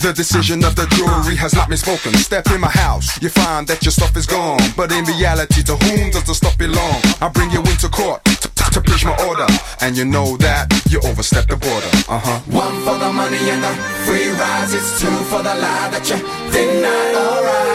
The 0.06 0.14
decision 0.14 0.64
of 0.64 0.76
the 0.76 0.86
jury 0.94 1.36
has 1.36 1.56
not 1.56 1.68
been 1.68 1.80
spoken. 1.80 2.14
Step 2.14 2.46
in 2.52 2.62
my 2.62 2.70
house, 2.70 3.20
you 3.24 3.30
find 3.30 3.66
that 3.66 3.82
your 3.82 3.92
stuff 3.92 4.16
is 4.16 4.28
gone. 4.28 4.62
But 4.78 4.92
in 4.92 5.04
reality, 5.06 5.64
to 5.64 5.76
whom 5.78 6.12
does 6.12 6.26
the 6.26 6.36
stuff 6.36 6.56
belong? 6.60 7.02
I 7.22 7.28
bring 7.34 7.50
you 7.50 7.58
into 7.62 7.90
court 7.90 8.24
to 8.24 8.82
preach 8.82 9.04
my 9.04 9.18
order. 9.26 9.48
And 9.82 9.98
you 9.98 10.06
know 10.06 10.38
that 10.38 10.70
you 10.92 11.02
overstepped 11.10 11.50
the 11.50 11.58
border. 11.58 11.90
Uh 12.06 12.22
huh. 12.22 12.40
One 12.54 12.78
for 12.86 13.00
the 13.02 13.12
money 13.12 13.50
and 13.50 13.64
the 13.64 13.74
free 14.06 14.30
rise. 14.30 14.76
It's 14.76 15.02
two 15.02 15.10
for 15.26 15.42
the 15.42 15.56
lie 15.58 15.90
that 15.90 16.06
you 16.06 16.22
did 16.54 16.84
not 16.86 17.16
alright. 17.26 17.75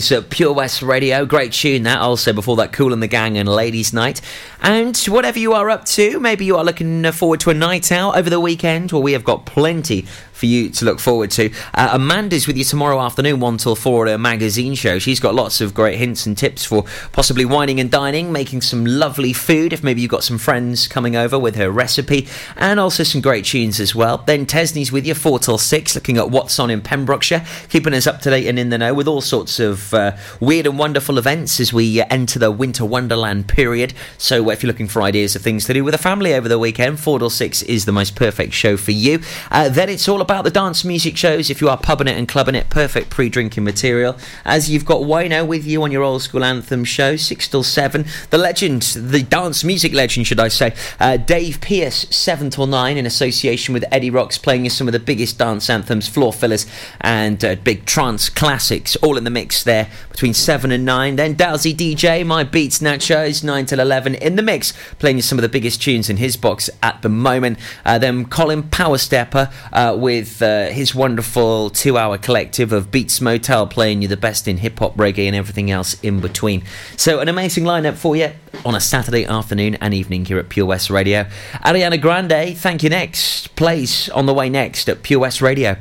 Rise 0.00 0.12
at 0.12 0.30
Pure 0.30 0.54
West 0.54 0.80
Radio. 0.80 1.26
Great 1.26 1.52
tune 1.52 1.82
that. 1.82 1.98
Also, 1.98 2.32
before 2.32 2.56
that, 2.56 2.72
Kool 2.72 2.94
and 2.94 3.02
the 3.02 3.06
Gang 3.06 3.36
and 3.36 3.46
Ladies 3.46 3.92
Night. 3.92 4.22
And 4.62 4.96
whatever 4.96 5.38
you 5.38 5.52
are 5.52 5.68
up 5.68 5.84
to, 5.86 6.18
maybe 6.18 6.46
you 6.46 6.56
are 6.56 6.64
looking 6.64 7.12
forward 7.12 7.40
to 7.40 7.50
a 7.50 7.54
night 7.54 7.92
out 7.92 8.16
over 8.16 8.30
the 8.30 8.40
weekend. 8.40 8.92
Well, 8.92 9.02
we 9.02 9.12
have 9.12 9.24
got 9.24 9.44
plenty 9.44 10.06
for 10.40 10.46
you 10.46 10.70
to 10.70 10.84
look 10.86 10.98
forward 10.98 11.30
to. 11.32 11.52
Uh, 11.74 11.90
Amanda's 11.92 12.46
with 12.46 12.56
you 12.56 12.64
tomorrow 12.64 12.98
afternoon, 12.98 13.40
1 13.40 13.58
till 13.58 13.76
4 13.76 14.08
at 14.08 14.14
a 14.14 14.18
magazine 14.18 14.74
show. 14.74 14.98
She's 14.98 15.20
got 15.20 15.34
lots 15.34 15.60
of 15.60 15.74
great 15.74 15.98
hints 15.98 16.24
and 16.24 16.36
tips 16.36 16.64
for 16.64 16.84
possibly 17.12 17.44
wining 17.44 17.78
and 17.78 17.90
dining, 17.90 18.32
making 18.32 18.62
some 18.62 18.86
lovely 18.86 19.34
food 19.34 19.74
if 19.74 19.84
maybe 19.84 20.00
you've 20.00 20.10
got 20.10 20.24
some 20.24 20.38
friends 20.38 20.88
coming 20.88 21.14
over 21.14 21.38
with 21.38 21.56
her 21.56 21.70
recipe, 21.70 22.26
and 22.56 22.80
also 22.80 23.02
some 23.02 23.20
great 23.20 23.44
tunes 23.44 23.78
as 23.78 23.94
well. 23.94 24.18
Then 24.18 24.46
Tesney's 24.46 24.90
with 24.90 25.06
you, 25.06 25.14
4 25.14 25.38
till 25.40 25.58
6, 25.58 25.94
looking 25.94 26.16
at 26.16 26.30
what's 26.30 26.58
on 26.58 26.70
in 26.70 26.80
Pembrokeshire, 26.80 27.44
keeping 27.68 27.92
us 27.92 28.06
up 28.06 28.22
to 28.22 28.30
date 28.30 28.46
and 28.46 28.58
in 28.58 28.70
the 28.70 28.78
know 28.78 28.94
with 28.94 29.06
all 29.06 29.20
sorts 29.20 29.60
of 29.60 29.92
uh, 29.92 30.16
weird 30.40 30.66
and 30.66 30.78
wonderful 30.78 31.18
events 31.18 31.60
as 31.60 31.70
we 31.70 32.00
uh, 32.00 32.06
enter 32.08 32.38
the 32.38 32.50
winter 32.50 32.86
wonderland 32.86 33.46
period. 33.46 33.92
So 34.16 34.48
if 34.48 34.62
you're 34.62 34.72
looking 34.72 34.88
for 34.88 35.02
ideas 35.02 35.36
of 35.36 35.42
things 35.42 35.66
to 35.66 35.74
do 35.74 35.84
with 35.84 35.94
a 35.94 35.98
family 35.98 36.32
over 36.32 36.48
the 36.48 36.58
weekend, 36.58 36.98
4 36.98 37.18
till 37.18 37.28
6 37.28 37.62
is 37.64 37.84
the 37.84 37.92
most 37.92 38.16
perfect 38.16 38.54
show 38.54 38.78
for 38.78 38.92
you. 38.92 39.20
Uh, 39.50 39.68
then 39.68 39.90
it's 39.90 40.08
all 40.08 40.22
about 40.22 40.29
the 40.30 40.50
dance 40.50 40.84
music 40.84 41.16
shows. 41.16 41.50
If 41.50 41.60
you 41.60 41.68
are 41.68 41.76
pubbing 41.76 42.06
it 42.06 42.16
and 42.16 42.28
clubbing 42.28 42.54
it, 42.54 42.70
perfect 42.70 43.10
pre-drinking 43.10 43.64
material. 43.64 44.16
As 44.44 44.70
you've 44.70 44.84
got 44.84 45.02
Wino 45.02 45.44
with 45.44 45.66
you 45.66 45.82
on 45.82 45.90
your 45.90 46.04
old 46.04 46.22
school 46.22 46.44
anthem 46.44 46.84
show, 46.84 47.16
6 47.16 47.48
till 47.48 47.64
7. 47.64 48.04
The 48.30 48.38
legend, 48.38 48.82
the 48.82 49.24
dance 49.24 49.64
music 49.64 49.92
legend, 49.92 50.28
should 50.28 50.38
I 50.38 50.46
say, 50.46 50.72
uh, 51.00 51.16
Dave 51.16 51.60
Pearce, 51.60 52.06
7 52.10 52.48
till 52.48 52.68
9, 52.68 52.96
in 52.96 53.06
association 53.06 53.74
with 53.74 53.84
Eddie 53.90 54.08
Rocks, 54.08 54.38
playing 54.38 54.62
you 54.62 54.70
some 54.70 54.86
of 54.86 54.92
the 54.92 55.00
biggest 55.00 55.36
dance 55.36 55.68
anthems, 55.68 56.06
floor 56.06 56.32
fillers, 56.32 56.64
and 57.00 57.44
uh, 57.44 57.56
big 57.56 57.84
trance 57.84 58.28
classics, 58.28 58.94
all 58.96 59.16
in 59.16 59.24
the 59.24 59.30
mix 59.30 59.64
there 59.64 59.90
between 60.10 60.32
7 60.32 60.70
and 60.70 60.84
9. 60.84 61.16
Then 61.16 61.34
Dowsy 61.34 61.74
DJ, 61.74 62.24
My 62.24 62.44
Beats 62.44 62.78
Nachos, 62.78 63.42
9 63.42 63.66
till 63.66 63.80
11, 63.80 64.14
in 64.14 64.36
the 64.36 64.42
mix, 64.42 64.72
playing 65.00 65.16
you 65.16 65.22
some 65.22 65.38
of 65.38 65.42
the 65.42 65.48
biggest 65.48 65.82
tunes 65.82 66.08
in 66.08 66.18
his 66.18 66.36
box 66.36 66.70
at 66.84 67.02
the 67.02 67.08
moment. 67.08 67.58
Uh, 67.84 67.98
then 67.98 68.26
Colin 68.26 68.62
Powerstepper 68.62 69.52
uh, 69.72 69.96
with 69.98 70.19
uh, 70.22 70.66
his 70.66 70.94
wonderful 70.94 71.70
two 71.70 71.96
hour 71.96 72.18
collective 72.18 72.72
of 72.72 72.90
Beats 72.90 73.20
Motel, 73.20 73.66
playing 73.66 74.02
you 74.02 74.08
the 74.08 74.16
best 74.16 74.46
in 74.48 74.58
hip 74.58 74.78
hop, 74.78 74.96
reggae, 74.96 75.26
and 75.26 75.36
everything 75.36 75.70
else 75.70 75.98
in 76.02 76.20
between. 76.20 76.62
So, 76.96 77.20
an 77.20 77.28
amazing 77.28 77.64
lineup 77.64 77.96
for 77.96 78.16
you 78.16 78.32
on 78.64 78.74
a 78.74 78.80
Saturday 78.80 79.24
afternoon 79.24 79.76
and 79.76 79.94
evening 79.94 80.24
here 80.24 80.38
at 80.38 80.48
Pure 80.48 80.66
West 80.66 80.90
Radio. 80.90 81.24
Ariana 81.64 82.00
Grande, 82.00 82.56
thank 82.56 82.82
you 82.82 82.90
next, 82.90 83.54
plays 83.56 84.08
on 84.10 84.26
the 84.26 84.34
way 84.34 84.48
next 84.48 84.88
at 84.88 85.02
Pure 85.02 85.20
West 85.20 85.40
Radio. 85.40 85.76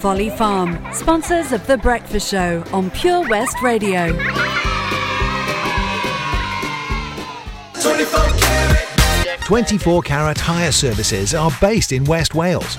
Folly 0.00 0.30
Farm, 0.30 0.78
sponsors 0.92 1.52
of 1.52 1.66
The 1.66 1.78
Breakfast 1.78 2.28
Show 2.28 2.64
on 2.72 2.90
Pure 2.90 3.28
West 3.28 3.60
Radio. 3.62 4.61
24 9.44 10.02
Carat 10.02 10.38
Hire 10.38 10.70
Services 10.70 11.34
are 11.34 11.50
based 11.60 11.90
in 11.92 12.04
West 12.04 12.34
Wales 12.34 12.78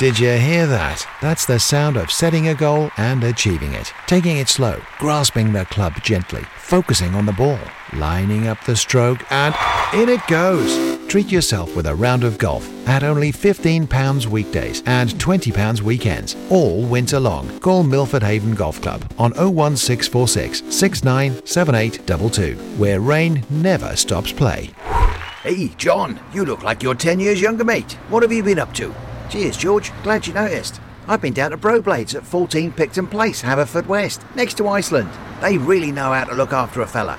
Did 0.00 0.18
you 0.18 0.32
hear 0.32 0.66
that? 0.66 1.06
That's 1.22 1.46
the 1.46 1.60
sound 1.60 1.96
of 1.96 2.10
setting 2.10 2.48
a 2.48 2.54
goal 2.54 2.90
and 2.96 3.22
achieving 3.22 3.74
it. 3.74 3.92
Taking 4.06 4.38
it 4.38 4.48
slow, 4.48 4.82
grasping 4.98 5.52
the 5.52 5.66
club 5.66 6.02
gently, 6.02 6.42
focusing 6.58 7.14
on 7.14 7.26
the 7.26 7.32
ball, 7.32 7.60
lining 7.92 8.48
up 8.48 8.64
the 8.64 8.74
stroke, 8.74 9.20
and 9.30 9.54
in 9.94 10.08
it 10.08 10.26
goes. 10.26 10.93
Treat 11.08 11.30
yourself 11.30 11.76
with 11.76 11.86
a 11.86 11.94
round 11.94 12.24
of 12.24 12.38
golf 12.38 12.68
at 12.88 13.04
only 13.04 13.30
£15 13.30 14.26
weekdays 14.26 14.82
and 14.86 15.10
£20 15.10 15.80
weekends, 15.80 16.34
all 16.50 16.82
winter 16.82 17.20
long. 17.20 17.60
Call 17.60 17.84
Milford 17.84 18.22
Haven 18.22 18.54
Golf 18.54 18.80
Club 18.80 19.02
on 19.18 19.32
01646 19.32 20.62
697822, 20.74 22.56
where 22.78 23.00
rain 23.00 23.44
never 23.50 23.94
stops 23.96 24.32
play. 24.32 24.70
Hey, 25.42 25.68
John, 25.76 26.18
you 26.32 26.44
look 26.44 26.62
like 26.62 26.82
you're 26.82 26.94
10 26.94 27.20
years 27.20 27.40
younger, 27.40 27.64
mate. 27.64 27.92
What 28.08 28.22
have 28.22 28.32
you 28.32 28.42
been 28.42 28.58
up 28.58 28.72
to? 28.74 28.94
Cheers, 29.28 29.56
George. 29.56 29.92
Glad 30.02 30.26
you 30.26 30.32
noticed. 30.32 30.80
I've 31.06 31.20
been 31.20 31.34
down 31.34 31.50
to 31.50 31.58
Broblades 31.58 32.14
at 32.14 32.24
14 32.24 32.72
Picton 32.72 33.06
Place, 33.06 33.42
Haverfordwest, 33.42 34.34
next 34.34 34.56
to 34.56 34.68
Iceland. 34.68 35.10
They 35.42 35.58
really 35.58 35.92
know 35.92 36.12
how 36.12 36.24
to 36.24 36.34
look 36.34 36.52
after 36.54 36.80
a 36.80 36.86
fella. 36.86 37.18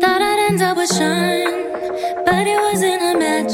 Thought 0.00 0.22
I'd 0.22 0.46
end 0.48 0.62
up 0.62 0.78
with 0.78 0.88
Sean, 0.96 2.24
but 2.24 2.46
it 2.46 2.58
wasn't 2.58 3.02
a 3.02 3.18
match. 3.18 3.52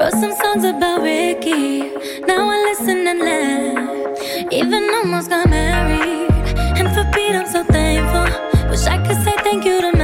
Wrote 0.00 0.12
some 0.12 0.34
songs 0.36 0.62
about 0.62 1.02
Ricky, 1.02 1.80
now 2.28 2.48
I 2.48 2.62
listen 2.70 3.08
and 3.08 3.18
laugh. 3.18 4.52
Even 4.52 4.88
almost 4.94 5.30
got 5.30 5.50
married, 5.50 6.30
and 6.78 6.88
for 6.94 7.02
Pete 7.10 7.34
I'm 7.34 7.48
so 7.48 7.64
thankful. 7.64 8.70
Wish 8.70 8.86
I 8.86 8.98
could 9.04 9.20
say 9.24 9.34
thank 9.42 9.64
you 9.64 9.80
to 9.80 9.95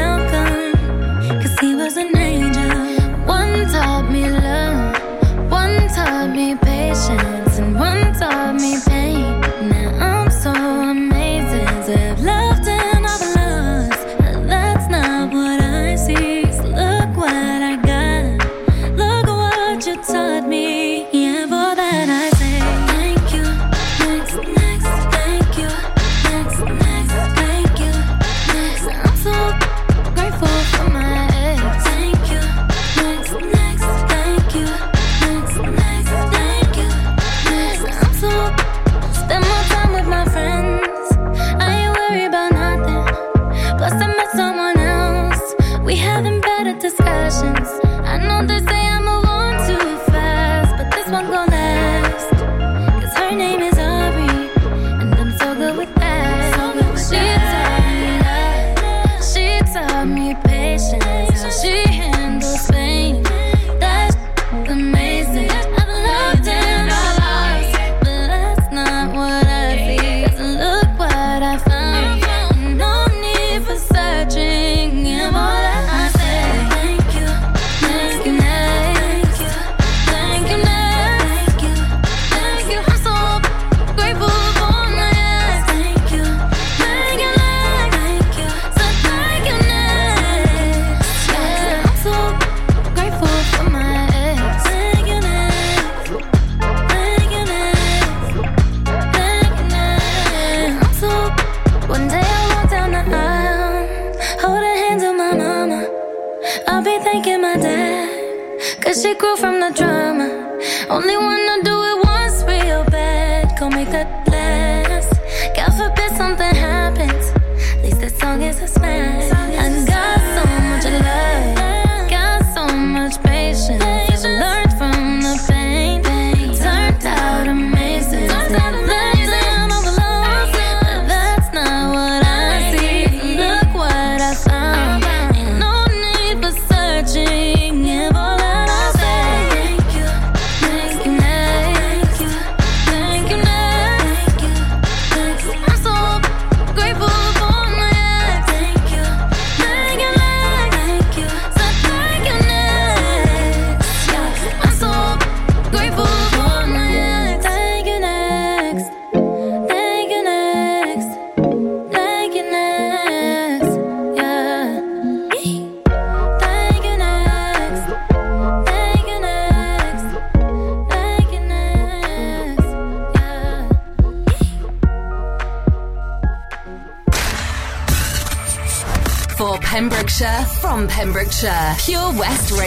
Pure 181.78 182.12
West. 182.12 182.61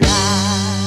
Yeah. 0.00 0.81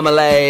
Marmalade 0.00 0.49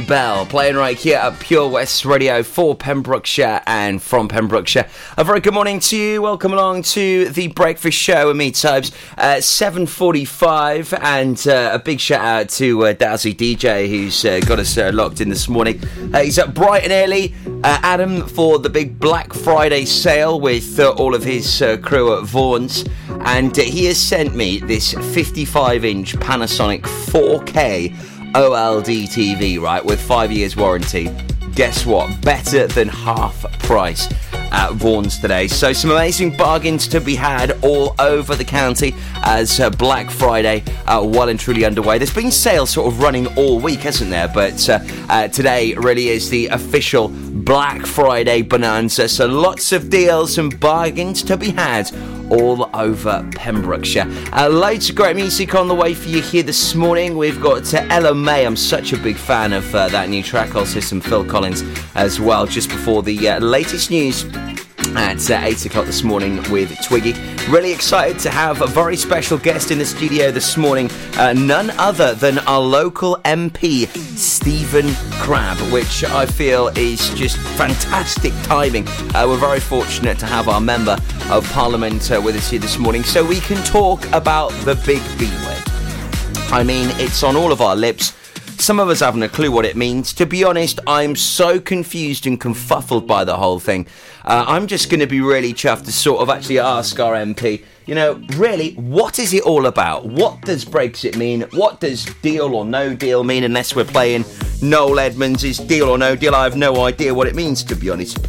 by 0.00 0.32
Label, 0.32 0.46
playing 0.46 0.76
right 0.76 0.96
here 0.96 1.18
at 1.18 1.38
Pure 1.38 1.68
West 1.68 2.04
Radio 2.04 2.42
for 2.42 2.74
Pembrokeshire 2.74 3.62
and 3.66 4.02
from 4.02 4.28
Pembrokeshire. 4.28 4.88
A 5.16 5.24
very 5.24 5.40
good 5.40 5.54
morning 5.54 5.80
to 5.80 5.96
you. 5.96 6.22
Welcome 6.22 6.52
along 6.52 6.82
to 6.82 7.28
the 7.30 7.48
Breakfast 7.48 7.96
Show 7.96 8.28
with 8.28 8.36
me, 8.36 8.50
Tubes. 8.50 8.90
Uh, 9.16 9.36
7.45 9.36 10.98
and 11.02 11.46
uh, 11.46 11.70
a 11.72 11.78
big 11.78 12.00
shout 12.00 12.20
out 12.20 12.48
to 12.50 12.86
uh, 12.86 12.92
Dowsy 12.94 13.34
DJ 13.34 13.88
who's 13.88 14.24
uh, 14.24 14.40
got 14.40 14.58
us 14.58 14.76
uh, 14.76 14.90
locked 14.92 15.20
in 15.20 15.28
this 15.28 15.48
morning. 15.48 15.80
Uh, 16.12 16.20
he's 16.22 16.38
up 16.38 16.52
bright 16.52 16.82
and 16.82 16.92
early. 16.92 17.34
Uh, 17.46 17.78
Adam 17.82 18.26
for 18.26 18.58
the 18.58 18.70
big 18.70 18.98
Black 18.98 19.32
Friday 19.32 19.84
sale 19.84 20.40
with 20.40 20.80
all 20.80 21.14
of 21.14 21.22
his 21.22 21.62
crew 21.82 22.18
at 22.18 22.24
Vaughan's. 22.24 22.84
And 23.20 23.56
he 23.56 23.86
has 23.86 23.98
sent 23.98 24.34
me 24.34 24.58
this 24.58 24.92
55 24.92 25.84
inch 25.84 26.14
Panasonic 26.16 26.82
4K 26.82 28.15
OLED 28.36 29.04
TV, 29.04 29.58
right, 29.58 29.82
with 29.82 29.98
five 29.98 30.30
years 30.30 30.56
warranty. 30.56 31.08
Guess 31.54 31.86
what? 31.86 32.20
Better 32.20 32.66
than 32.66 32.86
half 32.86 33.40
price 33.60 34.12
at 34.52 34.72
Vaughan's 34.72 35.18
today. 35.18 35.48
So, 35.48 35.72
some 35.72 35.90
amazing 35.90 36.36
bargains 36.36 36.86
to 36.88 37.00
be 37.00 37.14
had 37.14 37.52
all 37.64 37.94
over 37.98 38.36
the 38.36 38.44
county 38.44 38.94
as 39.22 39.58
uh, 39.58 39.70
Black 39.70 40.10
Friday 40.10 40.62
uh, 40.86 41.02
well 41.02 41.30
and 41.30 41.40
truly 41.40 41.64
underway. 41.64 41.96
There's 41.96 42.12
been 42.12 42.30
sales 42.30 42.68
sort 42.68 42.92
of 42.92 43.00
running 43.00 43.26
all 43.38 43.58
week, 43.58 43.80
hasn't 43.80 44.10
there? 44.10 44.28
But 44.28 44.68
uh, 44.68 44.80
uh, 45.08 45.28
today 45.28 45.72
really 45.72 46.08
is 46.08 46.28
the 46.28 46.48
official 46.48 47.08
Black 47.08 47.86
Friday 47.86 48.42
bonanza. 48.42 49.08
So, 49.08 49.24
lots 49.24 49.72
of 49.72 49.88
deals 49.88 50.36
and 50.36 50.60
bargains 50.60 51.22
to 51.22 51.38
be 51.38 51.52
had 51.52 51.90
all 52.30 52.68
over 52.74 53.28
Pembrokeshire. 53.34 54.06
Uh, 54.32 54.48
loads 54.48 54.90
of 54.90 54.96
great 54.96 55.16
music 55.16 55.54
on 55.54 55.68
the 55.68 55.74
way 55.74 55.94
for 55.94 56.08
you 56.08 56.22
here 56.22 56.42
this 56.42 56.74
morning. 56.74 57.16
We've 57.16 57.40
got 57.40 57.72
Ella 57.74 58.14
Mai. 58.14 58.40
I'm 58.40 58.56
such 58.56 58.92
a 58.92 58.96
big 58.98 59.16
fan 59.16 59.52
of 59.52 59.74
uh, 59.74 59.88
that 59.88 60.08
new 60.08 60.22
track. 60.22 60.54
Also, 60.54 60.80
some 60.80 61.00
Phil 61.00 61.24
Collins 61.24 61.62
as 61.94 62.20
well, 62.20 62.46
just 62.46 62.68
before 62.68 63.02
the 63.02 63.28
uh, 63.28 63.40
latest 63.40 63.90
news 63.90 64.24
at 64.96 65.30
uh, 65.30 65.40
8 65.42 65.66
o'clock 65.66 65.86
this 65.86 66.02
morning 66.02 66.36
with 66.50 66.74
Twiggy. 66.82 67.14
Really 67.48 67.72
excited 67.72 68.18
to 68.20 68.30
have 68.30 68.62
a 68.62 68.66
very 68.66 68.96
special 68.96 69.38
guest 69.38 69.70
in 69.70 69.78
the 69.78 69.84
studio 69.84 70.30
this 70.30 70.56
morning, 70.56 70.90
uh, 71.18 71.32
none 71.34 71.70
other 71.78 72.14
than 72.14 72.38
our 72.40 72.60
local 72.60 73.16
MP, 73.24 73.86
Stephen 74.16 74.86
Crabb, 75.20 75.58
which 75.72 76.04
I 76.04 76.26
feel 76.26 76.68
is 76.68 77.10
just 77.14 77.36
fantastic 77.56 78.32
timing. 78.42 78.88
Uh, 79.14 79.26
we're 79.28 79.36
very 79.36 79.60
fortunate 79.60 80.18
to 80.20 80.26
have 80.26 80.48
our 80.48 80.60
Member 80.60 80.96
of 81.30 81.50
Parliament 81.52 82.10
uh, 82.10 82.20
with 82.20 82.36
us 82.36 82.50
here 82.50 82.60
this 82.60 82.78
morning 82.78 83.04
so 83.04 83.24
we 83.24 83.40
can 83.40 83.62
talk 83.64 84.04
about 84.12 84.50
the 84.64 84.74
big 84.86 85.02
B 85.18 85.26
word. 85.44 85.62
I 86.52 86.62
mean, 86.62 86.88
it's 86.98 87.22
on 87.22 87.36
all 87.36 87.52
of 87.52 87.60
our 87.60 87.76
lips. 87.76 88.12
Some 88.58 88.80
of 88.80 88.88
us 88.88 89.00
haven't 89.00 89.22
a 89.22 89.28
clue 89.28 89.50
what 89.52 89.64
it 89.64 89.76
means. 89.76 90.12
To 90.14 90.26
be 90.26 90.42
honest, 90.42 90.80
I'm 90.86 91.14
so 91.14 91.60
confused 91.60 92.26
and 92.26 92.40
confuffled 92.40 93.06
by 93.06 93.24
the 93.24 93.36
whole 93.36 93.60
thing. 93.60 93.86
Uh, 94.24 94.44
I'm 94.48 94.66
just 94.66 94.90
going 94.90 95.00
to 95.00 95.06
be 95.06 95.20
really 95.20 95.52
chuffed 95.52 95.84
to 95.84 95.92
sort 95.92 96.20
of 96.20 96.30
actually 96.30 96.58
ask 96.58 96.98
our 96.98 97.14
MP, 97.14 97.64
you 97.84 97.94
know, 97.94 98.14
really, 98.36 98.72
what 98.72 99.18
is 99.18 99.32
it 99.34 99.42
all 99.42 99.66
about? 99.66 100.06
What 100.06 100.40
does 100.40 100.64
Brexit 100.64 101.16
mean? 101.16 101.42
What 101.52 101.80
does 101.80 102.06
deal 102.22 102.54
or 102.54 102.64
no 102.64 102.94
deal 102.94 103.22
mean 103.24 103.44
unless 103.44 103.76
we're 103.76 103.84
playing 103.84 104.24
Noel 104.62 104.98
Edmonds' 104.98 105.58
deal 105.58 105.88
or 105.88 105.98
no 105.98 106.16
deal? 106.16 106.34
I 106.34 106.44
have 106.44 106.56
no 106.56 106.84
idea 106.84 107.14
what 107.14 107.28
it 107.28 107.34
means, 107.34 107.62
to 107.64 107.76
be 107.76 107.90
honest. 107.90 108.26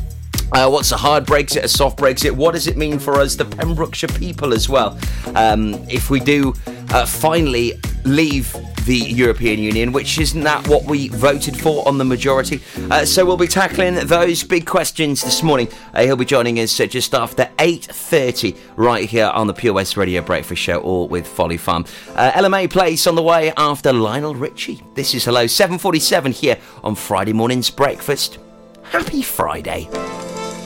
Uh, 0.51 0.69
what's 0.69 0.91
a 0.91 0.97
hard 0.97 1.25
Brexit, 1.25 1.63
a 1.63 1.67
soft 1.67 1.97
Brexit? 1.97 2.32
What 2.32 2.53
does 2.53 2.67
it 2.67 2.78
mean 2.78 2.99
for 2.99 3.15
us, 3.15 3.36
the 3.36 3.45
Pembrokeshire 3.45 4.09
people, 4.09 4.53
as 4.53 4.69
well? 4.69 4.97
Um, 5.36 5.73
if 5.89 6.09
we 6.09 6.19
do 6.19 6.53
uh, 6.91 7.05
finally 7.05 7.73
leave 8.03 8.55
the 8.85 8.95
European 8.95 9.59
Union, 9.59 9.91
which 9.91 10.17
isn't 10.17 10.43
that 10.43 10.65
what 10.67 10.85
we 10.85 11.09
voted 11.09 11.59
for 11.59 11.85
on 11.88 11.97
the 11.97 12.05
majority? 12.05 12.61
Uh, 12.89 13.03
so 13.03 13.25
we'll 13.25 13.35
be 13.35 13.47
tackling 13.47 13.95
those 14.07 14.43
big 14.43 14.65
questions 14.65 15.21
this 15.21 15.43
morning. 15.43 15.67
Uh, 15.93 16.03
he'll 16.03 16.15
be 16.15 16.23
joining 16.23 16.57
us 16.59 16.77
just 16.77 17.13
after 17.13 17.49
8.30 17.57 18.57
right 18.77 19.07
here 19.07 19.27
on 19.27 19.47
the 19.47 19.53
Pure 19.53 19.73
West 19.73 19.97
Radio 19.97 20.21
Breakfast 20.21 20.61
Show, 20.61 20.79
all 20.79 21.09
with 21.09 21.27
Folly 21.27 21.57
Farm. 21.57 21.85
Uh, 22.15 22.31
Ella 22.33 22.49
Mai 22.49 22.67
Place 22.67 23.05
on 23.07 23.15
the 23.15 23.23
way 23.23 23.51
after 23.57 23.91
Lionel 23.91 24.35
Richie. 24.35 24.81
This 24.95 25.13
is 25.13 25.25
Hello 25.25 25.47
747 25.47 26.31
here 26.31 26.57
on 26.83 26.95
Friday 26.95 27.33
morning's 27.33 27.69
breakfast. 27.69 28.39
Happy 28.83 29.21
Friday. 29.21 29.89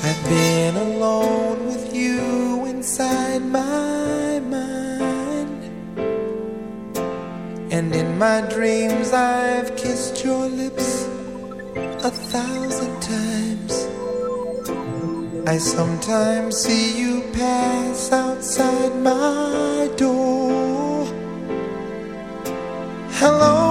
I've 0.04 0.24
been 0.26 0.76
alone 0.76 1.66
with 1.66 1.94
you 1.96 2.66
inside 2.66 3.42
my 3.44 4.21
And 7.72 7.96
in 7.96 8.18
my 8.18 8.42
dreams, 8.42 9.14
I've 9.14 9.78
kissed 9.78 10.26
your 10.26 10.46
lips 10.46 11.06
a 12.04 12.12
thousand 12.12 13.02
times. 13.02 13.88
I 15.48 15.58
sometimes 15.58 16.58
see 16.58 17.00
you 17.00 17.24
pass 17.32 18.12
outside 18.12 18.94
my 18.98 19.90
door. 19.96 21.06
Hello, 23.22 23.71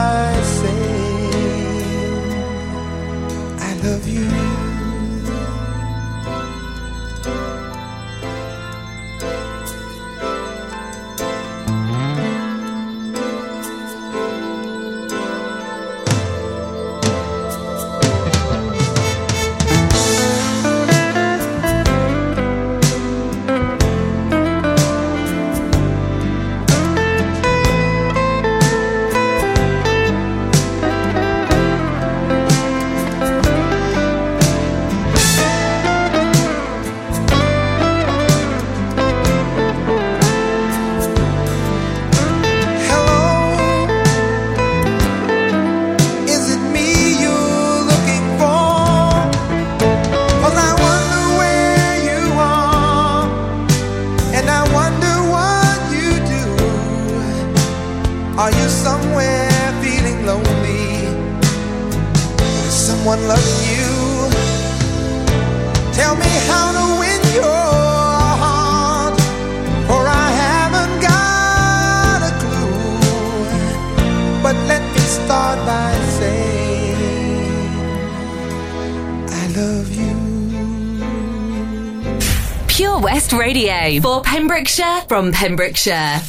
Pembrokeshire 84.61 85.01
from 85.07 85.31
Pembrokeshire. 85.31 86.21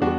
Oh, 0.00 0.14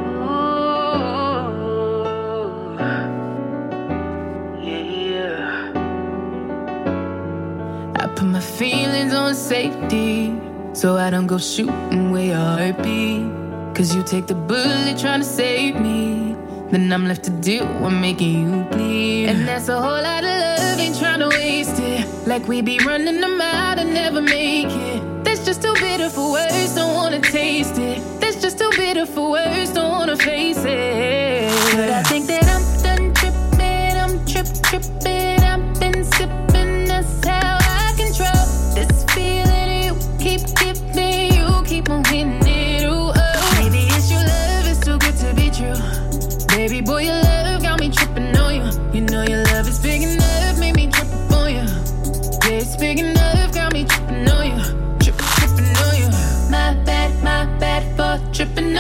I 7.95 8.07
put 8.07 8.25
my 8.25 8.41
feelings 8.41 9.13
on 9.13 9.33
safety 9.33 10.37
so 10.73 10.97
I 10.97 11.09
don't 11.09 11.27
go 11.27 11.37
shooting 11.37 12.11
where 12.11 12.25
your 12.25 12.35
heart 12.35 12.83
beat. 12.83 13.31
Cause 13.73 13.95
you 13.95 14.03
take 14.03 14.27
the 14.27 14.35
bullet 14.35 14.99
trying 14.99 15.21
to 15.21 15.25
save 15.25 15.79
me. 15.79 16.35
Then 16.69 16.91
I'm 16.91 17.07
left 17.07 17.23
to 17.23 17.31
deal 17.31 17.65
with 17.81 17.93
making 17.93 18.41
you 18.41 18.63
bleed. 18.65 19.29
And 19.29 19.47
that's 19.47 19.69
a 19.69 19.79
whole 19.79 20.01
lot 20.03 20.25
of 20.25 20.29
love, 20.29 20.79
ain't 20.79 20.99
trying 20.99 21.19
to 21.19 21.29
waste 21.29 21.79
it. 21.79 22.02
Like 22.25 22.47
we 22.47 22.61
be 22.61 22.79
running 22.79 23.19
them 23.19 23.41
out 23.41 23.79
and 23.79 23.93
never 23.93 24.21
make 24.21 24.67
it. 24.67 25.23
That's 25.25 25.43
just 25.43 25.61
too 25.61 25.73
bitter 25.73 26.09
for 26.09 26.31
words, 26.31 26.73
don't 26.73 26.95
wanna 26.95 27.19
taste 27.19 27.77
it. 27.77 28.01
That's 28.21 28.41
just 28.41 28.57
too 28.57 28.71
bitter 28.77 29.05
for 29.05 29.31
words, 29.31 29.73
don't 29.73 29.91
wanna 29.91 30.15
face 30.15 30.63
it. 30.63 30.92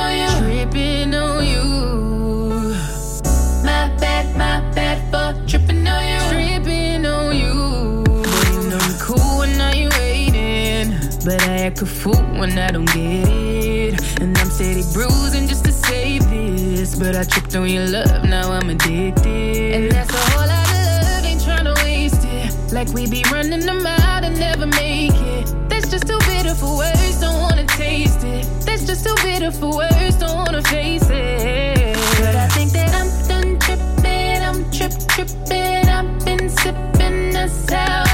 On. 0.03 0.41
Tripping 0.41 1.13
on 1.13 1.45
you. 1.45 1.63
My 3.63 3.89
bad, 3.99 4.35
my 4.35 4.59
bad 4.73 4.97
for 5.11 5.47
tripping 5.47 5.87
on 5.87 6.03
you. 6.07 6.19
Tripping 6.29 7.05
on 7.05 7.35
you. 7.35 8.03
Boy, 8.69 8.85
you 8.87 8.95
cool 8.99 9.39
when 9.39 9.57
now 9.57 9.71
you 9.73 9.89
waiting. 9.99 10.93
But 11.25 11.41
I 11.43 11.67
act 11.67 11.81
a 11.81 11.85
fool 11.85 12.21
when 12.39 12.57
I 12.57 12.71
don't 12.71 12.85
get 12.85 13.27
it. 13.27 14.21
And 14.21 14.37
I'm 14.37 14.49
steady 14.49 14.83
bruising 14.93 15.47
just 15.47 15.63
to 15.65 15.71
save 15.71 16.29
this. 16.29 16.97
But 16.97 17.15
I 17.15 17.23
tripped 17.23 17.55
on 17.55 17.69
your 17.69 17.87
love, 17.87 18.23
now 18.25 18.51
I'm 18.51 18.69
addicted. 18.69 19.75
And 19.75 19.91
that's 19.91 20.13
a 20.13 20.17
whole 20.17 20.47
lot 20.47 20.67
of 20.67 20.81
love, 21.07 21.25
ain't 21.25 21.41
tryna 21.41 21.75
waste 21.83 22.23
it. 22.25 22.73
Like 22.73 22.89
we 22.89 23.07
be 23.07 23.23
running 23.31 23.61
them 23.61 23.85
out 23.85 24.23
and 24.23 24.37
never 24.39 24.65
make 24.65 25.13
it. 25.13 25.69
That's 25.69 25.89
just 25.89 26.07
too 26.07 26.19
bitter 26.27 26.55
for 26.55 26.77
words, 26.77 27.21
don't 27.21 27.39
wanna 27.39 27.65
taste 27.65 28.23
it. 28.23 28.62
That's 28.73 28.87
just 28.87 29.05
too 29.05 29.13
bitter 29.21 29.51
for 29.51 29.77
words, 29.77 30.15
don't 30.15 30.35
wanna 30.35 30.63
face 30.63 31.07
it. 31.07 31.95
But 32.17 32.35
I 32.35 32.47
think 32.47 32.71
that 32.71 32.89
I'm 32.99 33.09
done 33.27 33.59
tripping, 33.59 34.41
I'm 34.41 34.71
trip 34.71 34.93
tripping. 35.09 35.87
I've 35.87 36.25
been 36.25 36.49
sipping, 36.49 37.35
how 37.35 38.12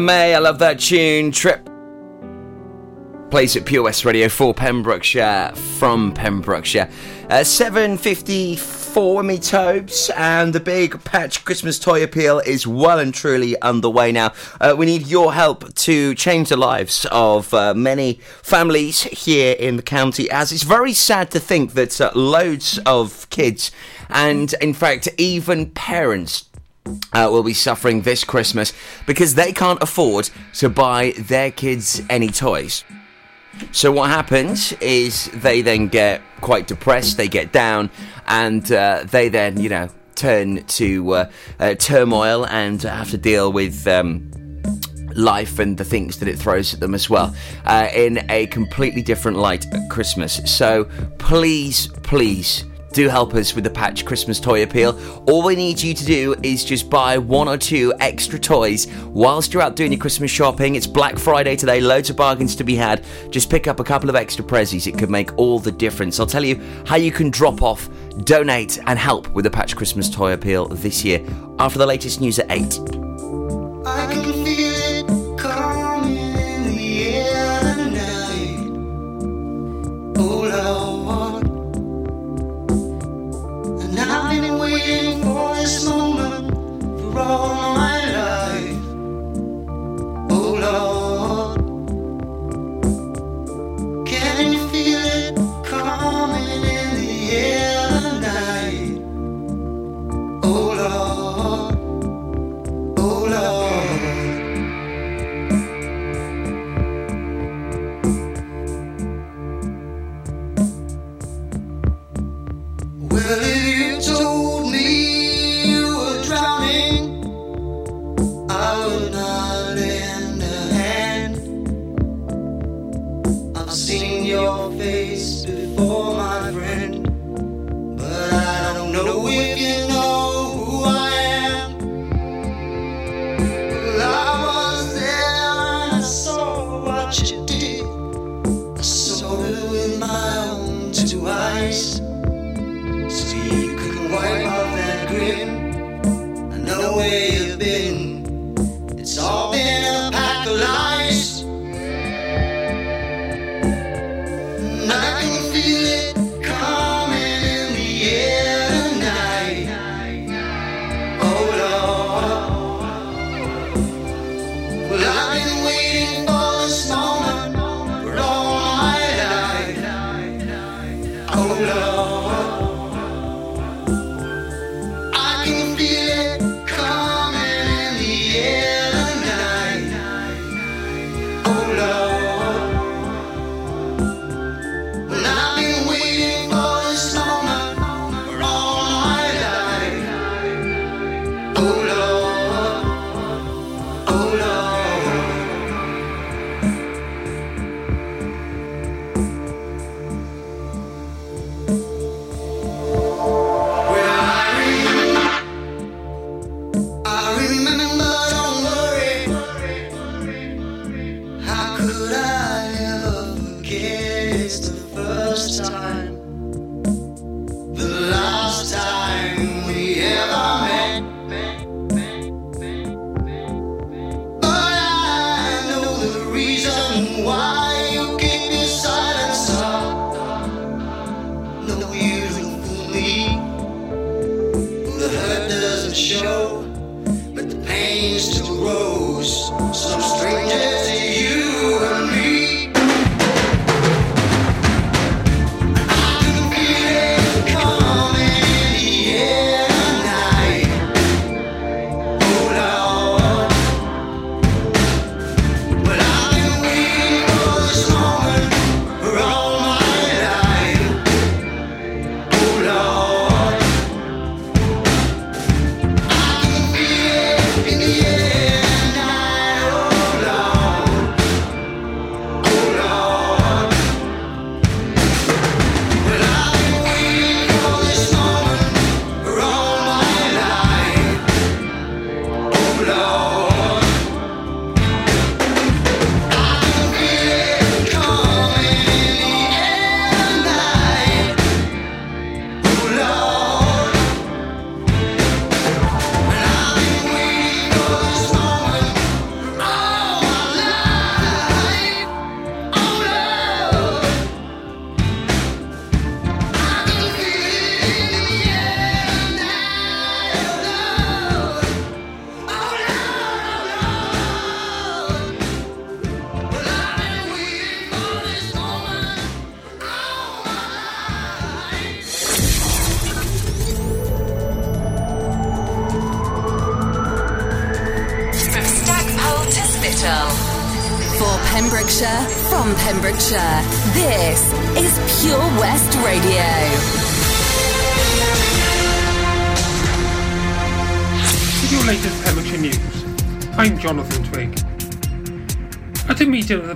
May, 0.00 0.34
I 0.34 0.38
love 0.38 0.58
that 0.60 0.80
tune. 0.80 1.32
Trip 1.32 1.68
plays 3.30 3.56
at 3.56 3.66
Pure 3.66 3.82
West 3.82 4.04
Radio 4.04 4.28
for 4.28 4.54
Pembrokeshire 4.54 5.52
from 5.78 6.12
Pembrokeshire. 6.12 6.88
Uh, 7.24 7.40
7.54 7.40 9.24
me 9.24 9.38
Tobes 9.38 10.10
and 10.16 10.54
the 10.54 10.60
big 10.60 11.04
patch 11.04 11.44
Christmas 11.44 11.78
toy 11.78 12.02
appeal 12.02 12.38
is 12.40 12.66
well 12.66 12.98
and 12.98 13.12
truly 13.12 13.60
underway 13.60 14.12
now. 14.12 14.32
Uh, 14.60 14.74
we 14.76 14.86
need 14.86 15.06
your 15.06 15.34
help 15.34 15.74
to 15.74 16.14
change 16.14 16.48
the 16.48 16.56
lives 16.56 17.06
of 17.12 17.52
uh, 17.52 17.74
many 17.74 18.14
families 18.42 19.02
here 19.02 19.54
in 19.58 19.76
the 19.76 19.82
county 19.82 20.30
as 20.30 20.50
it's 20.50 20.62
very 20.62 20.94
sad 20.94 21.30
to 21.30 21.38
think 21.38 21.74
that 21.74 22.00
uh, 22.00 22.10
loads 22.14 22.78
of 22.86 23.28
kids 23.28 23.70
and 24.08 24.54
in 24.60 24.72
fact 24.72 25.06
even 25.18 25.70
parents 25.70 26.47
uh, 27.12 27.28
will 27.30 27.42
be 27.42 27.54
suffering 27.54 28.02
this 28.02 28.24
Christmas 28.24 28.72
because 29.06 29.34
they 29.34 29.52
can't 29.52 29.82
afford 29.82 30.30
to 30.54 30.68
buy 30.68 31.12
their 31.18 31.50
kids 31.50 32.02
any 32.08 32.28
toys. 32.28 32.84
So 33.72 33.90
what 33.90 34.10
happens 34.10 34.72
is 34.74 35.30
they 35.32 35.62
then 35.62 35.88
get 35.88 36.22
quite 36.40 36.66
depressed, 36.66 37.16
they 37.16 37.28
get 37.28 37.52
down, 37.52 37.90
and 38.26 38.70
uh, 38.70 39.04
they 39.10 39.28
then, 39.28 39.60
you 39.60 39.68
know, 39.68 39.88
turn 40.14 40.64
to 40.64 41.12
uh, 41.12 41.30
uh, 41.58 41.74
turmoil 41.74 42.46
and 42.46 42.80
have 42.82 43.10
to 43.10 43.18
deal 43.18 43.52
with. 43.52 43.86
Um, 43.86 44.30
life 45.14 45.58
and 45.58 45.78
the 45.78 45.84
things 45.84 46.18
that 46.20 46.28
it 46.28 46.38
throws 46.38 46.72
at 46.72 46.78
them 46.78 46.94
as 46.94 47.10
well 47.10 47.34
uh, 47.64 47.88
in 47.92 48.24
a 48.30 48.46
completely 48.48 49.02
different 49.02 49.36
light 49.36 49.66
at 49.72 49.90
Christmas. 49.90 50.40
So 50.44 50.84
please, 51.18 51.88
please 52.04 52.64
do 52.92 53.08
help 53.08 53.34
us 53.34 53.54
with 53.54 53.64
the 53.64 53.70
Patch 53.70 54.04
Christmas 54.04 54.40
toy 54.40 54.62
appeal. 54.62 54.98
All 55.26 55.42
we 55.42 55.54
need 55.56 55.80
you 55.82 55.94
to 55.94 56.04
do 56.04 56.34
is 56.42 56.64
just 56.64 56.88
buy 56.90 57.18
one 57.18 57.48
or 57.48 57.56
two 57.56 57.92
extra 58.00 58.38
toys 58.38 58.86
whilst 59.06 59.52
you're 59.52 59.62
out 59.62 59.76
doing 59.76 59.92
your 59.92 60.00
Christmas 60.00 60.30
shopping. 60.30 60.74
It's 60.74 60.86
Black 60.86 61.18
Friday 61.18 61.56
today, 61.56 61.80
loads 61.80 62.10
of 62.10 62.16
bargains 62.16 62.56
to 62.56 62.64
be 62.64 62.74
had. 62.74 63.04
Just 63.30 63.50
pick 63.50 63.66
up 63.66 63.80
a 63.80 63.84
couple 63.84 64.08
of 64.08 64.16
extra 64.16 64.44
prezzies, 64.44 64.86
it 64.86 64.98
could 64.98 65.10
make 65.10 65.36
all 65.38 65.58
the 65.58 65.72
difference. 65.72 66.18
I'll 66.20 66.26
tell 66.26 66.44
you 66.44 66.60
how 66.86 66.96
you 66.96 67.12
can 67.12 67.30
drop 67.30 67.62
off, 67.62 67.88
donate, 68.24 68.78
and 68.86 68.98
help 68.98 69.28
with 69.28 69.44
the 69.44 69.50
Patch 69.50 69.76
Christmas 69.76 70.08
toy 70.10 70.32
appeal 70.32 70.68
this 70.68 71.04
year 71.04 71.24
after 71.58 71.78
the 71.78 71.86
latest 71.86 72.20
news 72.20 72.38
at 72.38 72.50
8. 72.50 72.80
I 73.86 74.18
this 85.68 85.84
moment 85.84 86.50
for 87.12 87.20
all 87.20 87.74
my 87.76 87.87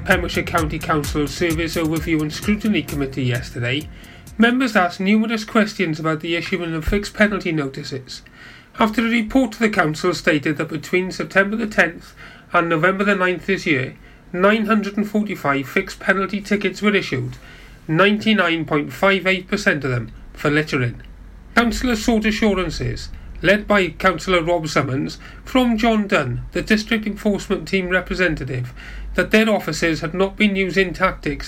Pembrokeshire 0.05 0.43
County 0.43 0.81
Council's 0.81 1.33
Service 1.33 1.77
Overview 1.77 2.21
and 2.21 2.33
Scrutiny 2.33 2.83
Committee 2.83 3.23
yesterday, 3.23 3.89
members 4.37 4.75
asked 4.75 4.99
numerous 4.99 5.45
questions 5.45 6.01
about 6.01 6.21
the 6.21 6.35
issuing 6.35 6.75
of 6.75 6.85
fixed 6.85 7.15
penalty 7.15 7.53
notices. 7.53 8.23
After 8.81 9.01
a 9.07 9.11
report 9.11 9.53
to 9.53 9.61
the 9.61 9.71
Council 9.71 10.13
stated 10.13 10.57
that 10.57 10.69
between 10.69 11.13
September 11.13 11.57
the 11.57 11.69
10th 11.69 12.15
and 12.53 12.69
November 12.69 13.05
the 13.05 13.15
9th 13.15 13.47
this 13.47 13.65
year, 13.65 13.97
945 14.33 15.69
fixed 15.69 16.01
penalty 16.01 16.41
tickets 16.41 16.83
were 16.83 16.95
issued, 16.95 17.37
99.58% 17.89 19.75
of 19.77 19.83
them 19.83 20.11
for 20.33 20.51
littering. 20.51 21.01
Councillors 21.55 22.05
sought 22.05 22.27
assurances, 22.27 23.09
led 23.43 23.67
by 23.67 23.89
Councillor 23.89 24.43
Rob 24.43 24.69
Summons, 24.69 25.19
from 25.45 25.77
John 25.77 26.07
Dunn, 26.07 26.43
the 26.53 26.63
District 26.63 27.07
Enforcement 27.07 27.69
Team 27.69 27.89
representative, 27.89 28.73
that 29.15 29.31
their 29.31 29.49
officers 29.49 30.01
had 30.01 30.15
not 30.15 30.37
been 30.37 30.57
using 30.57 30.93
tactics 30.93 31.41